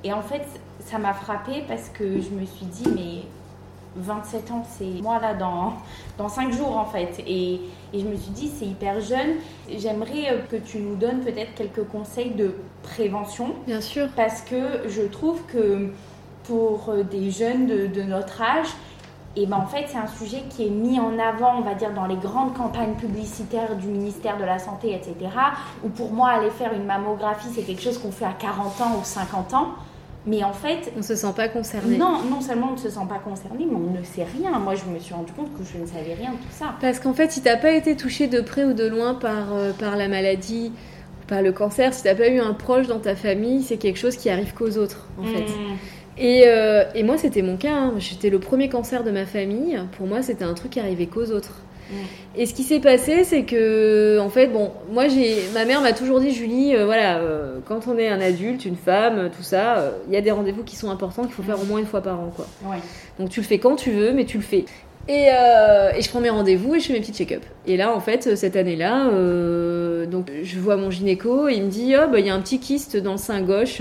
[0.04, 0.46] Et en fait,
[0.78, 3.22] ça m'a frappé parce que je me suis dit, mais
[3.96, 5.72] 27 ans, c'est moi là dans,
[6.16, 7.24] dans 5 jours en fait.
[7.26, 7.54] Et,
[7.92, 9.38] et je me suis dit, c'est hyper jeune.
[9.68, 13.56] J'aimerais que tu nous donnes peut-être quelques conseils de prévention.
[13.66, 14.06] Bien sûr.
[14.14, 15.90] Parce que je trouve que
[16.48, 18.68] pour euh, des jeunes de, de notre âge,
[19.36, 21.92] et ben en fait, c'est un sujet qui est mis en avant, on va dire,
[21.92, 25.14] dans les grandes campagnes publicitaires du ministère de la Santé, etc.
[25.84, 28.96] Ou pour moi, aller faire une mammographie, c'est quelque chose qu'on fait à 40 ans
[29.00, 29.68] ou 50 ans.
[30.26, 30.92] Mais en fait.
[30.98, 31.96] On se sent pas concerné.
[31.96, 34.58] Non, non seulement on ne se sent pas concerné, mais on ne sait rien.
[34.58, 36.74] Moi, je me suis rendu compte que je ne savais rien de tout ça.
[36.80, 39.52] Parce qu'en fait, si tu n'as pas été touché de près ou de loin par,
[39.52, 40.72] euh, par la maladie,
[41.28, 43.98] par le cancer, si tu n'as pas eu un proche dans ta famille, c'est quelque
[43.98, 45.46] chose qui arrive qu'aux autres, en fait.
[46.18, 47.74] Et, euh, et, moi, c'était mon cas.
[47.74, 47.94] Hein.
[47.98, 49.80] J'étais le premier cancer de ma famille.
[49.96, 51.62] Pour moi, c'était un truc qui arrivait qu'aux autres.
[52.36, 55.92] Et ce qui s'est passé, c'est que, en fait, bon, moi, j'ai, ma mère m'a
[55.92, 59.92] toujours dit, Julie, euh, voilà, euh, quand on est un adulte, une femme, tout ça,
[60.06, 62.02] il y a des rendez-vous qui sont importants qu'il faut faire au moins une fois
[62.02, 62.46] par an, quoi.
[62.66, 62.76] Ouais.
[63.18, 64.66] Donc tu le fais quand tu veux, mais tu le fais.
[65.08, 67.42] Et, et, je prends mes rendez-vous et je fais mes petits check-up.
[67.66, 69.08] Et là, en fait, cette année-là,
[70.04, 72.40] donc je vois mon gynéco et il me dit, oh, bah, il y a un
[72.40, 73.80] petit kyste dans le sein gauche.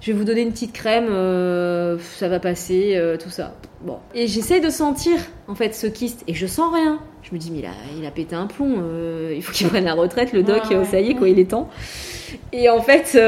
[0.00, 3.54] Je vais vous donner une petite crème, euh, ça va passer, euh, tout ça.
[3.82, 3.98] Bon.
[4.14, 7.00] Et j'essaie de sentir, en fait, ce kyste et je sens rien.
[7.22, 9.66] Je me dis, mais il a, il a pété un plomb, euh, il faut qu'il
[9.68, 10.84] prenne la retraite, le doc, Ouais, ouais.
[10.84, 11.68] ça y est, quoi, il est temps.
[12.52, 13.18] Et en fait,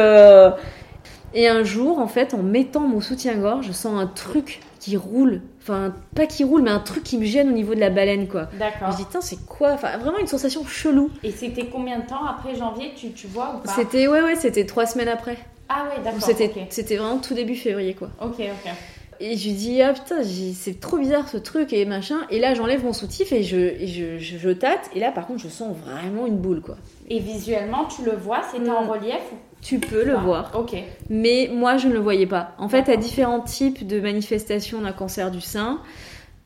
[1.35, 5.43] et un jour, en fait, en mettant mon soutien-gorge, je sens un truc qui roule.
[5.61, 8.27] Enfin, pas qui roule, mais un truc qui me gêne au niveau de la baleine,
[8.27, 8.49] quoi.
[8.55, 8.89] Je D'accord.
[8.89, 9.73] me dis, tiens, c'est quoi?
[9.73, 11.11] Enfin, vraiment une sensation chelou.
[11.23, 13.73] Et c'était combien de temps après janvier, tu, tu vois ou pas?
[13.75, 15.37] C'était, ouais, ouais, c'était trois semaines après.
[15.69, 16.23] Ah ouais, d'accord.
[16.23, 18.09] c'était, c'était vraiment tout début février, quoi.
[18.23, 18.73] Ok, ok.
[19.21, 20.23] Et je lui dis, ah putain,
[20.55, 22.19] c'est trop bizarre ce truc et machin.
[22.31, 24.89] Et là, j'enlève mon soutif et je, et je, je, je tâte.
[24.95, 26.77] Et là, par contre, je sens vraiment une boule, quoi.
[27.09, 28.89] Et visuellement, tu le vois, c'était en Mm.
[28.91, 29.21] relief
[29.63, 30.53] Tu peux le pas voir.
[30.59, 30.77] Ok.
[31.11, 32.55] Mais moi, je ne le voyais pas.
[32.59, 33.03] En fait, tu as D'accord.
[33.03, 35.81] différents types de manifestations d'un cancer du sein.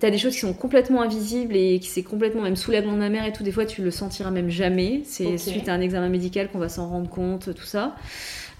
[0.00, 2.80] Tu as des choses qui sont complètement invisibles et qui c'est complètement, même sous la
[2.80, 5.02] glande mammaire et tout, des fois tu le sentiras même jamais.
[5.04, 7.94] C'est suite à un examen médical qu'on va s'en rendre compte, tout ça.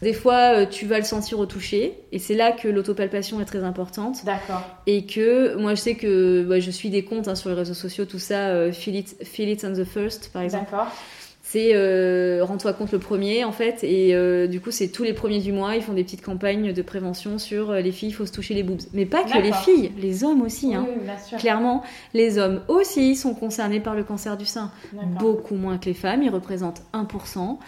[0.03, 3.45] Des fois, euh, tu vas le sentir au toucher et c'est là que l'autopalpation est
[3.45, 4.25] très importante.
[4.25, 4.63] D'accord.
[4.87, 7.75] Et que moi, je sais que bah, je suis des comptes hein, sur les réseaux
[7.75, 10.65] sociaux, tout ça, euh, feel, it, feel it on the first, par exemple.
[10.71, 10.89] D'accord.
[11.53, 15.13] C'est euh, rends-toi compte le premier en fait et euh, du coup c'est tous les
[15.13, 18.15] premiers du mois ils font des petites campagnes de prévention sur euh, les filles il
[18.15, 18.81] faut se toucher les boobs.
[18.95, 20.87] Mais pas que les filles les hommes aussi hein.
[20.89, 21.37] Oui, bien sûr.
[21.37, 21.83] clairement
[22.15, 24.71] les hommes aussi sont concernés par le cancer du sein.
[25.21, 27.59] Beaucoup moins que les femmes ils représentent 1%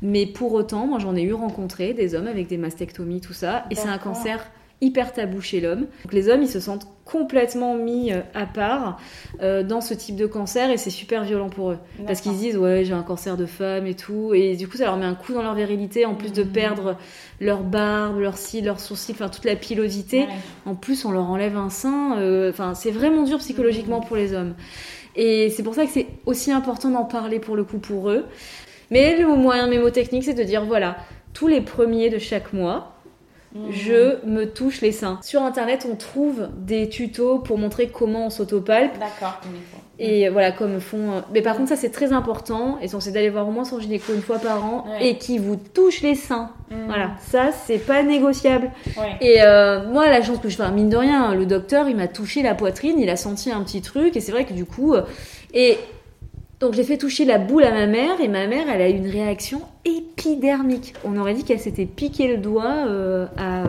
[0.00, 3.66] mais pour autant moi j'en ai eu rencontré des hommes avec des mastectomies tout ça
[3.70, 4.40] et c'est un cancer
[4.80, 8.98] hyper tabou chez l'homme donc les hommes ils se sentent complètement mis euh, à part
[9.42, 12.38] euh, dans ce type de cancer et c'est super violent pour eux parce qu'ils se
[12.38, 15.04] disent ouais j'ai un cancer de femme et tout et du coup ça leur met
[15.04, 16.48] un coup dans leur virilité en plus de Mhm.
[16.52, 16.96] perdre
[17.40, 20.20] leur barbe, leur cils, leurs sourcils, enfin toute la pilosité.
[20.20, 20.28] Ouais.
[20.66, 24.32] En plus on leur enlève un sein, euh, enfin c'est vraiment dur psychologiquement pour les
[24.34, 24.54] hommes.
[25.16, 28.24] Et c'est pour ça que c'est aussi important d'en parler pour le coup pour eux.
[28.90, 30.96] Mais le moyen mémotechnique c'est de dire voilà
[31.32, 32.93] tous les premiers de chaque mois
[33.70, 35.20] Je me touche les seins.
[35.22, 38.98] Sur internet, on trouve des tutos pour montrer comment on s'autopalpe.
[38.98, 39.40] D'accord.
[40.00, 41.12] Et voilà, comme font.
[41.12, 42.78] euh, Mais par contre, ça c'est très important.
[42.82, 45.06] Et censé d'aller voir au moins son gynéco une fois par an Ouais.
[45.10, 46.50] et qui vous touche les seins.
[46.70, 46.86] Mhm.
[46.88, 48.72] Voilà, ça c'est pas négociable.
[48.96, 49.16] Ouais.
[49.20, 52.08] Et euh, moi, la chance que je fais, mine de rien, le docteur il m'a
[52.08, 54.16] touché la poitrine, il a senti un petit truc.
[54.16, 54.94] Et c'est vrai que du coup.
[54.94, 55.02] euh,
[55.52, 55.78] Et
[56.64, 58.94] donc j'ai fait toucher la boule à ma mère et ma mère elle a eu
[58.96, 60.94] une réaction épidermique.
[61.04, 63.64] On aurait dit qu'elle s'était piqué le doigt euh, à,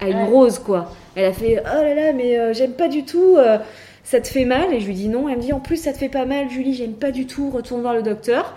[0.00, 0.24] à une Ouais.
[0.24, 0.90] rose quoi.
[1.14, 3.36] Elle a fait oh là là mais euh, j'aime pas du tout.
[3.38, 3.58] euh,
[4.04, 5.28] ça te fait mal Et je lui dis non.
[5.28, 7.50] Elle me dit en plus ça te fait pas mal Julie, j'aime pas du tout.
[7.50, 8.54] Retourne voir le docteur.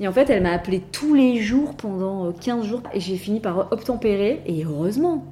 [0.00, 3.16] Et en fait elle m'a appelé tous les jours pendant euh, 15 jours et j'ai
[3.16, 5.24] fini par obtempérer et heureusement.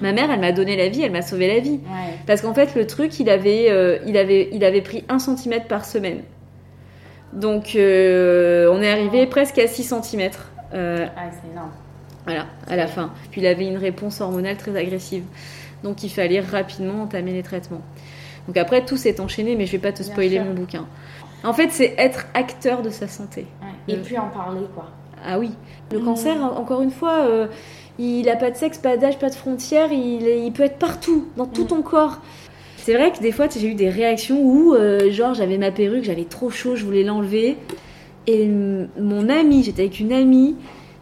[0.00, 1.72] Ma mère, elle m'a donné la vie, elle m'a sauvé la vie.
[1.72, 2.14] Ouais.
[2.26, 5.64] Parce qu'en fait, le truc, il avait, euh, il avait, il avait pris 1 cm
[5.68, 6.22] par semaine.
[7.32, 10.30] Donc, euh, on est arrivé presque à 6 cm.
[10.72, 10.76] Ah,
[11.32, 11.70] c'est énorme.
[12.24, 13.10] voilà, à la fin.
[13.30, 15.24] Puis il avait une réponse hormonale très agressive.
[15.82, 17.80] Donc, il fallait rapidement entamer les traitements.
[18.46, 20.86] Donc après, tout s'est enchaîné, mais je vais pas te spoiler mon bouquin.
[21.44, 23.46] En fait, c'est être acteur de sa santé.
[23.62, 23.94] Ouais.
[23.94, 24.02] Et Mm.
[24.02, 24.86] puis en parler, quoi.
[25.24, 25.52] Ah oui.
[25.92, 26.04] Le Mm.
[26.04, 27.46] cancer, en- encore une fois, euh,
[27.98, 30.78] il a pas de sexe, pas d'âge, pas de frontières, il, est- il peut être
[30.78, 31.68] partout, dans tout Mm.
[31.68, 32.18] ton corps.
[32.84, 36.04] C'est vrai que des fois, j'ai eu des réactions où, euh, genre, j'avais ma perruque,
[36.04, 37.56] j'avais trop chaud, je voulais l'enlever.
[38.26, 40.56] Et mon amie, j'étais avec une amie,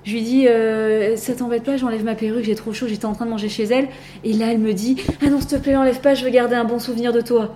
[0.05, 3.13] je lui dis, euh, ça t'embête pas, j'enlève ma perruque, j'ai trop chaud, j'étais en
[3.13, 3.89] train de manger chez elle.
[4.25, 6.57] Et là, elle me dit, ah non, s'il te plaît, l'enlève pas, je veux garder
[6.57, 7.55] un bon souvenir de toi.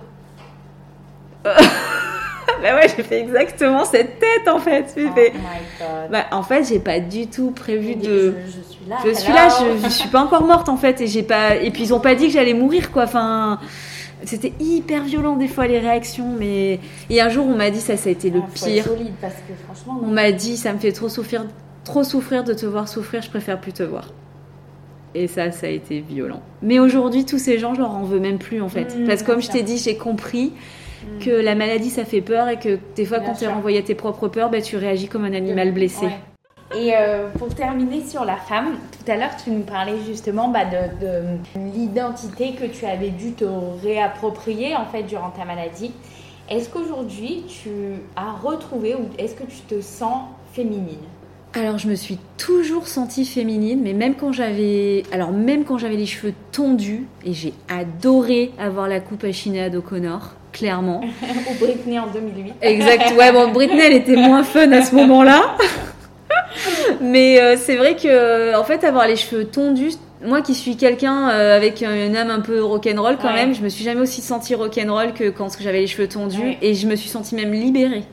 [1.43, 4.95] bah ouais, j'ai fait exactement cette tête en fait.
[4.97, 5.39] Oh fait, my
[5.77, 6.11] god.
[6.11, 8.33] bah, en fait, j'ai pas du tout prévu Mais de.
[8.45, 8.97] Je, je suis là.
[9.03, 11.57] Je suis là, je, je suis pas encore morte en fait, et j'ai pas.
[11.57, 13.03] Et puis ils ont pas dit que j'allais mourir quoi.
[13.03, 13.59] Enfin,
[14.25, 17.97] C'était hyper violent des fois les réactions, mais et un jour on m'a dit ça,
[17.97, 18.83] ça a été le Ah, pire.
[18.85, 19.99] solide parce que franchement.
[20.03, 21.45] On m'a dit ça me fait trop souffrir,
[21.83, 24.11] trop souffrir de te voir souffrir, je préfère plus te voir.
[25.15, 26.41] Et ça, ça a été violent.
[26.63, 28.97] Mais aujourd'hui, tous ces gens, je leur en veux même plus en fait.
[28.97, 30.53] Mmh, Parce que comme je t'ai dit, j'ai compris
[31.03, 31.19] Mm.
[31.25, 33.79] que la maladie ça fait peur et que des fois Bien quand tu es renvoyé
[33.79, 36.05] à tes propres peurs, bah, tu réagis comme un animal blessé.
[36.05, 36.11] Ouais.
[36.75, 40.65] Et euh, pour terminer sur la femme, tout à l'heure tu nous parlais justement bah,
[40.65, 43.45] de, de l'identité que tu avais dû te
[43.83, 45.91] réapproprier en fait durant ta maladie.
[46.49, 47.69] Est-ce qu'aujourd'hui tu
[48.15, 50.23] as retrouvé ou est-ce que tu te sens
[50.53, 50.97] féminine?
[51.55, 55.95] Alors je me suis toujours sentie féminine, mais même quand j'avais, alors même quand j'avais
[55.95, 61.01] les cheveux tondus, et j'ai adoré avoir la coupe à Sinéad O'Connor, clairement.
[61.21, 63.13] Ou Britney en 2008 Exact.
[63.15, 65.55] Ouais, bon, Britney, elle était moins fun à ce moment-là.
[67.03, 69.93] Mais euh, c'est vrai que, en fait, avoir les cheveux tondus,
[70.25, 73.33] moi qui suis quelqu'un euh, avec une âme un peu rock'n'roll quand Ouais.
[73.33, 76.57] même, je me suis jamais aussi sentie rock'n'roll que quand j'avais les cheveux tondus Ouais.
[76.61, 78.03] et je me suis sentie même libérée.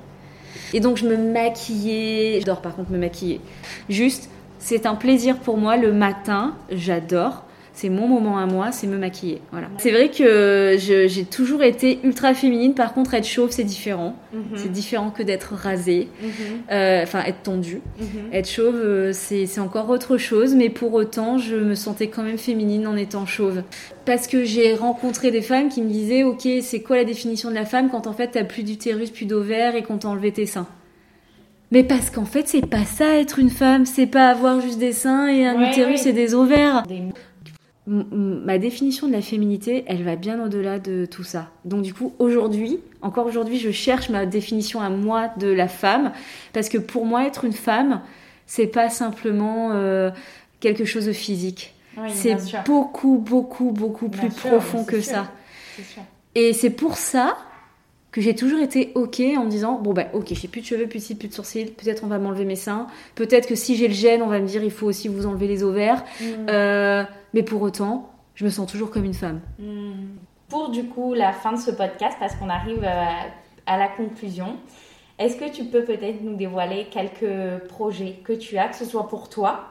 [0.73, 2.39] Et donc je me maquillais.
[2.41, 3.41] J'adore par contre me maquiller.
[3.89, 7.45] Juste, c'est un plaisir pour moi le matin, j'adore.
[7.81, 9.41] C'est mon moment à moi, c'est me maquiller.
[9.53, 9.69] Voilà.
[9.79, 12.75] C'est vrai que j'ai toujours été ultra féminine.
[12.75, 14.17] Par contre, être chauve, c'est différent.
[14.35, 14.43] Mhm.
[14.57, 16.29] C'est différent que d'être rasée, Mhm.
[16.73, 17.81] Euh, enfin être tondue.
[17.99, 18.35] Mhm.
[18.35, 22.37] Être chauve, euh, c'est encore autre chose, mais pour autant, je me sentais quand même
[22.37, 23.63] féminine en étant chauve.
[24.05, 27.55] Parce que j'ai rencontré des femmes qui me disaient, ok, c'est quoi la définition de
[27.55, 30.45] la femme quand en fait t'as plus d'utérus, plus d'ovaires et qu'on t'a enlevé tes
[30.45, 30.67] seins?
[31.73, 34.93] Mais parce qu'en fait, c'est pas ça être une femme, c'est pas avoir juste des
[34.93, 36.11] seins et un Ouais, utérus ouais.
[36.11, 36.83] et des ovaires.
[36.89, 37.05] Des-
[37.87, 41.51] ma définition de la féminité, elle va bien au-delà de tout ça.
[41.65, 46.13] Donc du coup, aujourd'hui, encore aujourd'hui, je cherche ma définition à moi de la femme,
[46.53, 48.03] parce que pour moi, être une femme,
[48.47, 50.11] c'est pas simplement euh,
[50.61, 51.75] quelque chose de physique.
[51.97, 55.15] Oui, c'est beaucoup, beaucoup, beaucoup Bien plus sûr, profond que sûr.
[55.15, 55.33] ça.
[55.77, 56.03] Sûr.
[56.35, 57.37] Et c'est pour ça
[58.13, 60.87] que j'ai toujours été ok en me disant bon bah ok j'ai plus de cheveux,
[60.87, 63.77] plus de cils, plus de sourcils, peut-être on va m'enlever mes seins, peut-être que si
[63.77, 66.25] j'ai le gène on va me dire il faut aussi vous enlever les ovaires, Mm.
[66.49, 69.41] Euh, mais pour autant je me sens toujours comme une femme.
[69.59, 70.17] Hmm.
[70.49, 73.27] Pour du coup la fin de ce podcast, parce qu'on arrive à,
[73.67, 74.57] à la conclusion,
[75.19, 79.07] est-ce que tu peux peut-être nous dévoiler quelques projets que tu as, que ce soit
[79.09, 79.67] pour toi,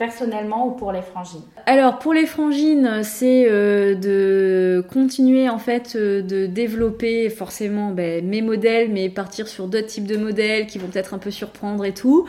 [0.00, 1.42] personnellement ou pour les frangines?
[1.66, 8.26] Alors pour les frangines, c'est euh, de continuer en fait euh, de développer forcément ben,
[8.26, 11.84] mes modèles, mais partir sur d'autres types de modèles qui vont peut-être un peu surprendre
[11.84, 12.26] et tout.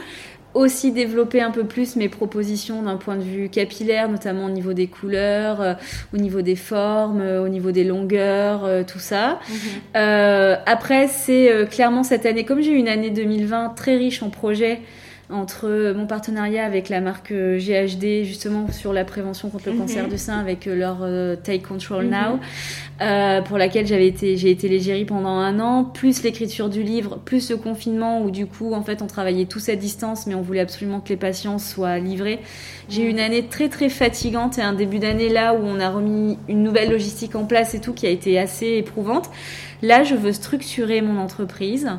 [0.54, 4.74] Aussi développer un peu plus mes propositions d'un point de vue capillaire, notamment au niveau
[4.74, 5.74] des couleurs, euh,
[6.14, 9.40] au niveau des formes, euh, au niveau des longueurs, euh, tout ça.
[9.96, 14.30] Euh, après, c'est clairement cette année, comme j'ai eu une année 2020 très riche en
[14.30, 14.82] projets,
[15.32, 19.80] entre mon partenariat avec la marque euh, GHD, justement sur la prévention contre le Mhm.
[19.80, 22.10] cancer du sein, avec euh, leur euh, Take Control Mhm.
[22.12, 22.40] Now,
[23.02, 27.20] euh, pour laquelle j'avais été, j'ai été l'égérie pendant un an, plus l'écriture du livre,
[27.24, 30.42] plus le confinement où du coup, en fait, on travaillait tous à distance, mais on
[30.42, 32.40] voulait absolument que les patients soient livrés.
[32.90, 35.90] J'ai eu une année très très fatigante et un début d'année là où on a
[35.90, 39.30] remis une nouvelle logistique en place et tout qui a été assez éprouvante.
[39.82, 41.90] Là, je veux structurer mon entreprise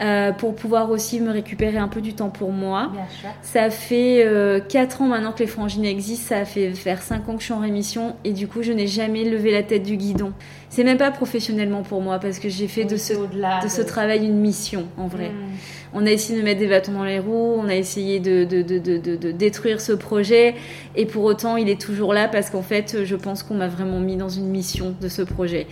[0.00, 2.90] euh, pour pouvoir aussi me récupérer un peu du temps pour moi.
[2.92, 3.28] Bien sûr.
[3.42, 4.26] Ça fait
[4.68, 7.52] 4 ans maintenant que les frangines existent, ça fait faire 5 ans que je suis
[7.54, 10.32] en rémission et du coup je n'ai jamais levé la tête du guidon.
[10.70, 14.24] C'est même pas professionnellement pour moi parce que j'ai fait de ce, de ce travail
[14.26, 15.28] une mission en vrai.
[15.28, 15.52] Hmm.
[15.96, 18.42] On a essayé de me mettre des bâtons dans les roues, on a essayé de,
[18.44, 20.56] de, de, de, de- de détruire ce projet
[20.96, 24.00] et pour autant il est toujours là parce qu'en fait je pense qu'on m'a vraiment
[24.00, 25.68] mis dans une mission de ce projet.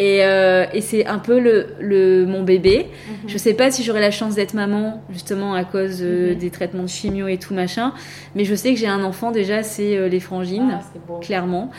[0.00, 2.86] Et, euh, et c'est un peu le, le, mon bébé.
[3.08, 3.28] Mhm.
[3.28, 6.38] Je sais pas si j'aurai la chance d'être maman, justement à cause euh, Mhm.
[6.38, 7.92] des traitements de chimio et tout machin,
[8.36, 11.70] mais je sais que j'ai un enfant déjà, c'est euh, les frangines, Ah, clairement.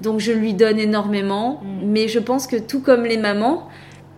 [0.00, 1.90] Donc je lui donne énormément, Mhm.
[1.90, 3.68] mais je pense que tout comme les mamans,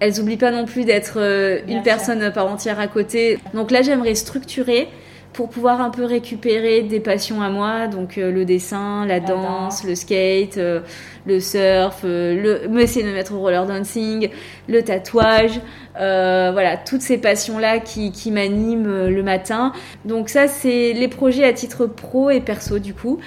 [0.00, 1.84] elles oublient pas non plus d'être euh, Bien une sûr.
[1.84, 3.38] personne à part entière à côté.
[3.52, 4.88] Donc là, j'aimerais structurer
[5.32, 9.20] pour pouvoir un peu récupérer des passions à moi, donc euh, le dessin, la, La
[9.20, 9.84] danse, danse.
[9.84, 10.80] le skate, euh,
[11.26, 14.30] le surf, euh, le, me de me mettre au roller dancing,
[14.68, 15.60] le tatouage,
[15.94, 19.72] voilà, toutes ces passions-là qui, qui m'animent le matin.
[20.04, 23.20] Donc ça, c'est les projets à titre pro et perso du coup.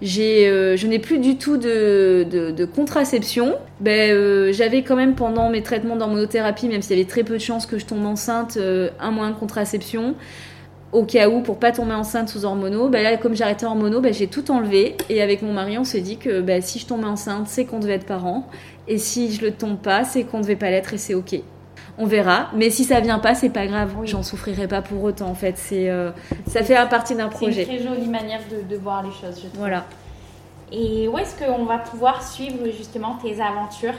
[0.00, 3.56] J'ai, euh, je n'ai plus du tout de, de, de contraception.
[3.80, 7.34] Ben, euh, j'avais quand même pendant mes traitements d'hormonothérapie, même s'il y avait très peu
[7.34, 10.14] de chances que je tombe enceinte, euh, un mois de contraception
[10.92, 12.88] au cas où pour pas tomber enceinte sous hormonaux.
[12.88, 16.00] Ben là, comme j'arrêtais hormonaux, ben, j'ai tout enlevé et avec mon mari, on s'est
[16.00, 18.46] dit que ben, si je tombais enceinte, c'est qu'on devait être parents
[18.86, 21.36] et si je le tombe pas, c'est qu'on devait pas l'être et c'est ok.
[22.00, 23.92] On verra, mais si ça vient pas, c'est pas grave.
[23.98, 24.06] Oui.
[24.06, 25.26] J'en souffrirai pas pour autant.
[25.26, 26.10] En fait, c'est euh,
[26.46, 27.64] ça fait partie d'un C'est une projet.
[27.64, 29.58] très jolie manière de, de voir les choses, je.
[29.58, 29.84] Voilà.
[30.70, 33.94] Et où est-ce qu'on va pouvoir suivre justement tes aventures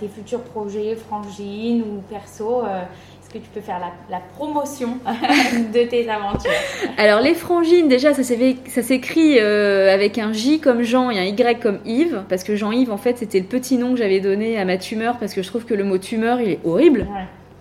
[0.00, 2.84] tes futurs projets, frangines ou perso est-ce
[3.32, 4.98] que tu peux faire la, promotion
[5.74, 6.50] de tes aventures
[6.98, 11.78] Alors les frangines, déjà ça s'écrit avec un J comme Jean et un Y comme
[11.84, 14.78] Yves, parce que Jean-Yves en fait c'était le petit nom que j'avais donné à ma
[14.78, 17.06] tumeur, parce que je trouve que le mot tumeur il est horrible.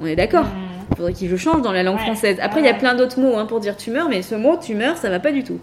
[0.01, 0.79] On est d'accord mmh.
[0.91, 2.37] Il faudrait qu'il le change dans la langue française.
[2.41, 4.97] Après, il y a plein d'autres mots hein, pour dire tumeur, mais ce mot tumeur,
[4.97, 5.59] ça va pas du tout.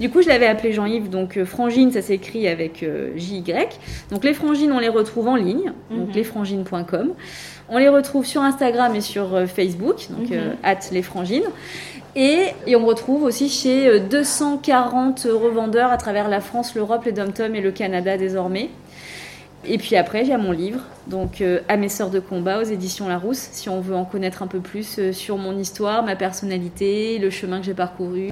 [0.00, 1.08] Du coup, je l'avais appelé Jean-Yves.
[1.08, 3.78] Donc, euh, frangine, ça s'écrit avec euh, J-Y.
[4.10, 6.14] Donc, les frangines, on les retrouve en ligne, donc mhm.
[6.14, 7.14] lesfrangines.com.
[7.68, 10.56] On les retrouve sur Instagram et sur euh, Facebook, donc mhm.
[10.62, 11.48] at lesfrangines.
[12.14, 17.30] Et, et, on retrouve aussi chez 240 revendeurs à travers la France, l'Europe, les dom
[17.54, 18.70] et le Canada désormais.
[19.68, 23.08] Et puis après, a mon livre, donc euh, À mes sœurs de combat aux éditions
[23.08, 27.18] Larousse, si on veut en connaître un peu plus euh, sur mon histoire, ma personnalité,
[27.18, 28.30] le chemin que j'ai parcouru.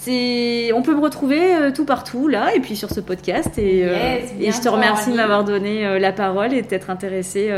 [0.00, 3.58] C'est, on peut me retrouver euh, tout partout là, et puis sur ce podcast.
[3.58, 7.50] Et, et je te remercie de m'avoir donné la parole et d'être intéressée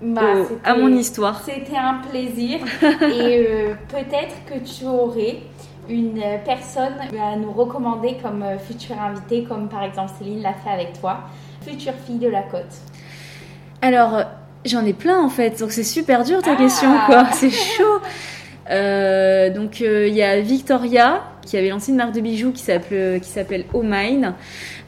[0.00, 0.22] bah,
[0.64, 1.42] à mon histoire.
[1.44, 3.46] C'était un plaisir, et
[3.88, 5.38] peut-être que tu aurais
[5.88, 11.00] une personne à nous recommander comme future invitée, comme par exemple Céline l'a fait avec
[11.00, 11.24] toi
[11.62, 12.72] future fille de la côte
[13.82, 14.24] Alors,
[14.64, 17.06] j'en ai plein en fait, donc c'est super dur ta question, ah.
[17.06, 17.26] quoi.
[17.32, 18.00] C'est chaud.
[18.70, 22.62] Euh, donc euh, il y a Victoria qui avait lancé une marque de bijoux qui
[22.62, 24.34] s'appelle qui s'appelle Oh Mine.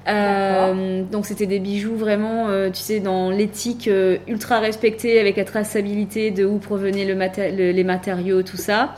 [0.09, 3.89] Euh, donc c'était des bijoux vraiment, tu sais, dans l'éthique
[4.27, 8.95] ultra respectée avec la traçabilité de où provenaient le les matériaux, tout ça.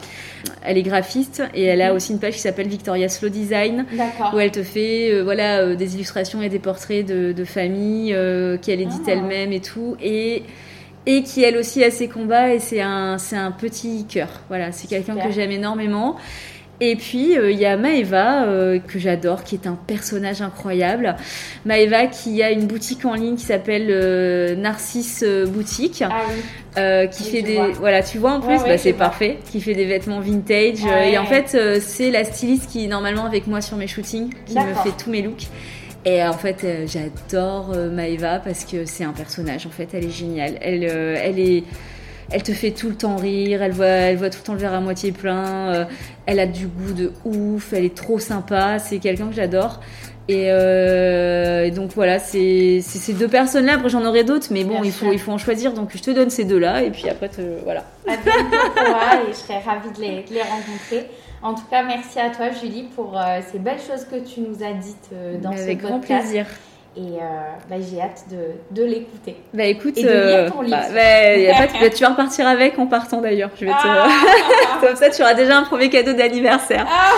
[0.62, 1.96] Elle est graphiste et elle a mhm.
[1.96, 3.86] aussi une page qui s'appelle Victoria Slow Design
[4.32, 8.14] où elle te fait euh, voilà euh, des illustrations et des portraits de, de famille
[8.14, 9.12] euh, qu'elle édite ah.
[9.12, 10.42] elle-même et tout et
[11.06, 14.72] et qui elle aussi a ses combats et c'est un c'est un petit cœur voilà
[14.72, 16.16] c'est quelqu'un que j'aime énormément
[16.80, 18.46] et puis il y a Maeva
[18.86, 21.16] que j'adore, qui est un personnage incroyable.
[21.64, 26.02] Maeva qui a une boutique en ligne qui s'appelle Narcisse Boutique.
[26.06, 26.42] Ah oui.
[26.76, 29.84] Euh, qui fait des voilà tu vois en plus bah, c'est parfait qui fait des
[29.84, 33.60] vêtements vintage euh, et en fait euh, c'est la styliste qui est normalement avec moi
[33.60, 35.46] sur mes shootings qui me fait tous mes looks
[36.04, 40.58] et en fait j'adore Maeva parce que c'est un personnage en fait elle est géniale
[40.60, 41.62] elle elle est
[42.30, 44.58] elle te fait tout le temps rire, elle voit, elle voit tout le temps le
[44.58, 45.86] verre à moitié plein,
[46.26, 49.80] elle a du goût de ouf, elle est trop sympa, c'est quelqu'un que j'adore.
[50.30, 53.74] Euh, et, donc voilà, c'est ces deux personnes-là.
[53.74, 55.72] Après, j'en aurais d'autres, mais bon, il faut, il faut en choisir.
[55.72, 57.30] Donc je te donne ces deux-là, et puis après,
[57.62, 57.84] voilà.
[58.06, 61.08] À bientôt, et je serais ravie de les, de les, rencontrer.
[61.42, 64.64] En tout cas, merci à toi, Julie, pour euh, ces belles choses que tu nous
[64.64, 65.82] as dites euh, dans ce avec podcast.
[65.82, 66.46] Avec grand plaisir.
[66.96, 67.18] Et
[67.68, 69.36] bah, j'ai hâte de, de l'écouter.
[69.52, 70.76] Bah écoute, et de lire ton livre.
[70.76, 73.50] Bah, bah, y a pas tu vas repartir avec en partant d'ailleurs.
[73.56, 73.76] Je vais te...
[73.76, 74.08] Ah.
[74.80, 76.86] Comme ça, tu auras déjà un premier cadeau d'anniversaire.
[76.88, 77.12] Ah.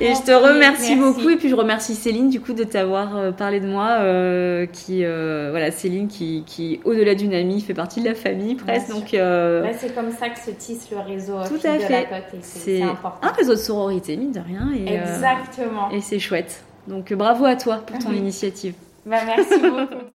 [0.00, 1.28] Et je te remercie beaucoup.
[1.28, 3.98] Et puis je remercie Céline du coup de t'avoir euh, parlé de moi.
[4.00, 8.54] Euh, qui euh, voilà, Céline qui, qui au-delà d'une amie fait partie de la famille
[8.54, 8.88] presque.
[8.88, 11.34] Donc c'est comme ça que se tisse le réseau.
[11.46, 12.08] Tout à fait.
[12.40, 14.70] C'est un réseau de sororité mine de rien.
[14.74, 15.90] Et, Exactement.
[15.90, 16.64] et c'est chouette.
[16.86, 18.74] Donc bravo à toi pour ton initiative.
[19.06, 20.10] Bah, merci beaucoup.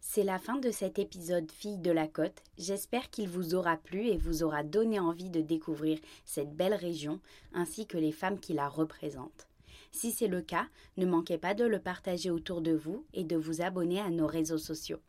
[0.00, 2.42] C'est la fin de cet épisode Fille de la Côte.
[2.56, 7.18] J'espère qu'il vous aura plu et vous aura donné envie de découvrir cette belle région
[7.52, 9.48] ainsi que les femmes qui la représentent.
[9.90, 10.66] Si c'est le cas,
[10.98, 14.26] ne manquez pas de le partager autour de vous et de vous abonner à nos
[14.26, 15.00] réseaux sociaux.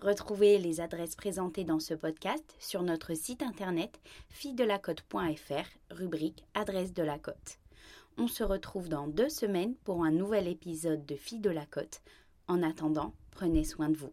[0.00, 3.98] Retrouvez les adresses présentées dans ce podcast sur notre site internet
[4.28, 7.58] fille-de-la-côte.fr, rubrique Adresse de la Côte.
[8.18, 12.00] On se retrouve dans deux semaines pour un nouvel épisode de Fille de la Côte.
[12.48, 14.12] En attendant, prenez soin de vous.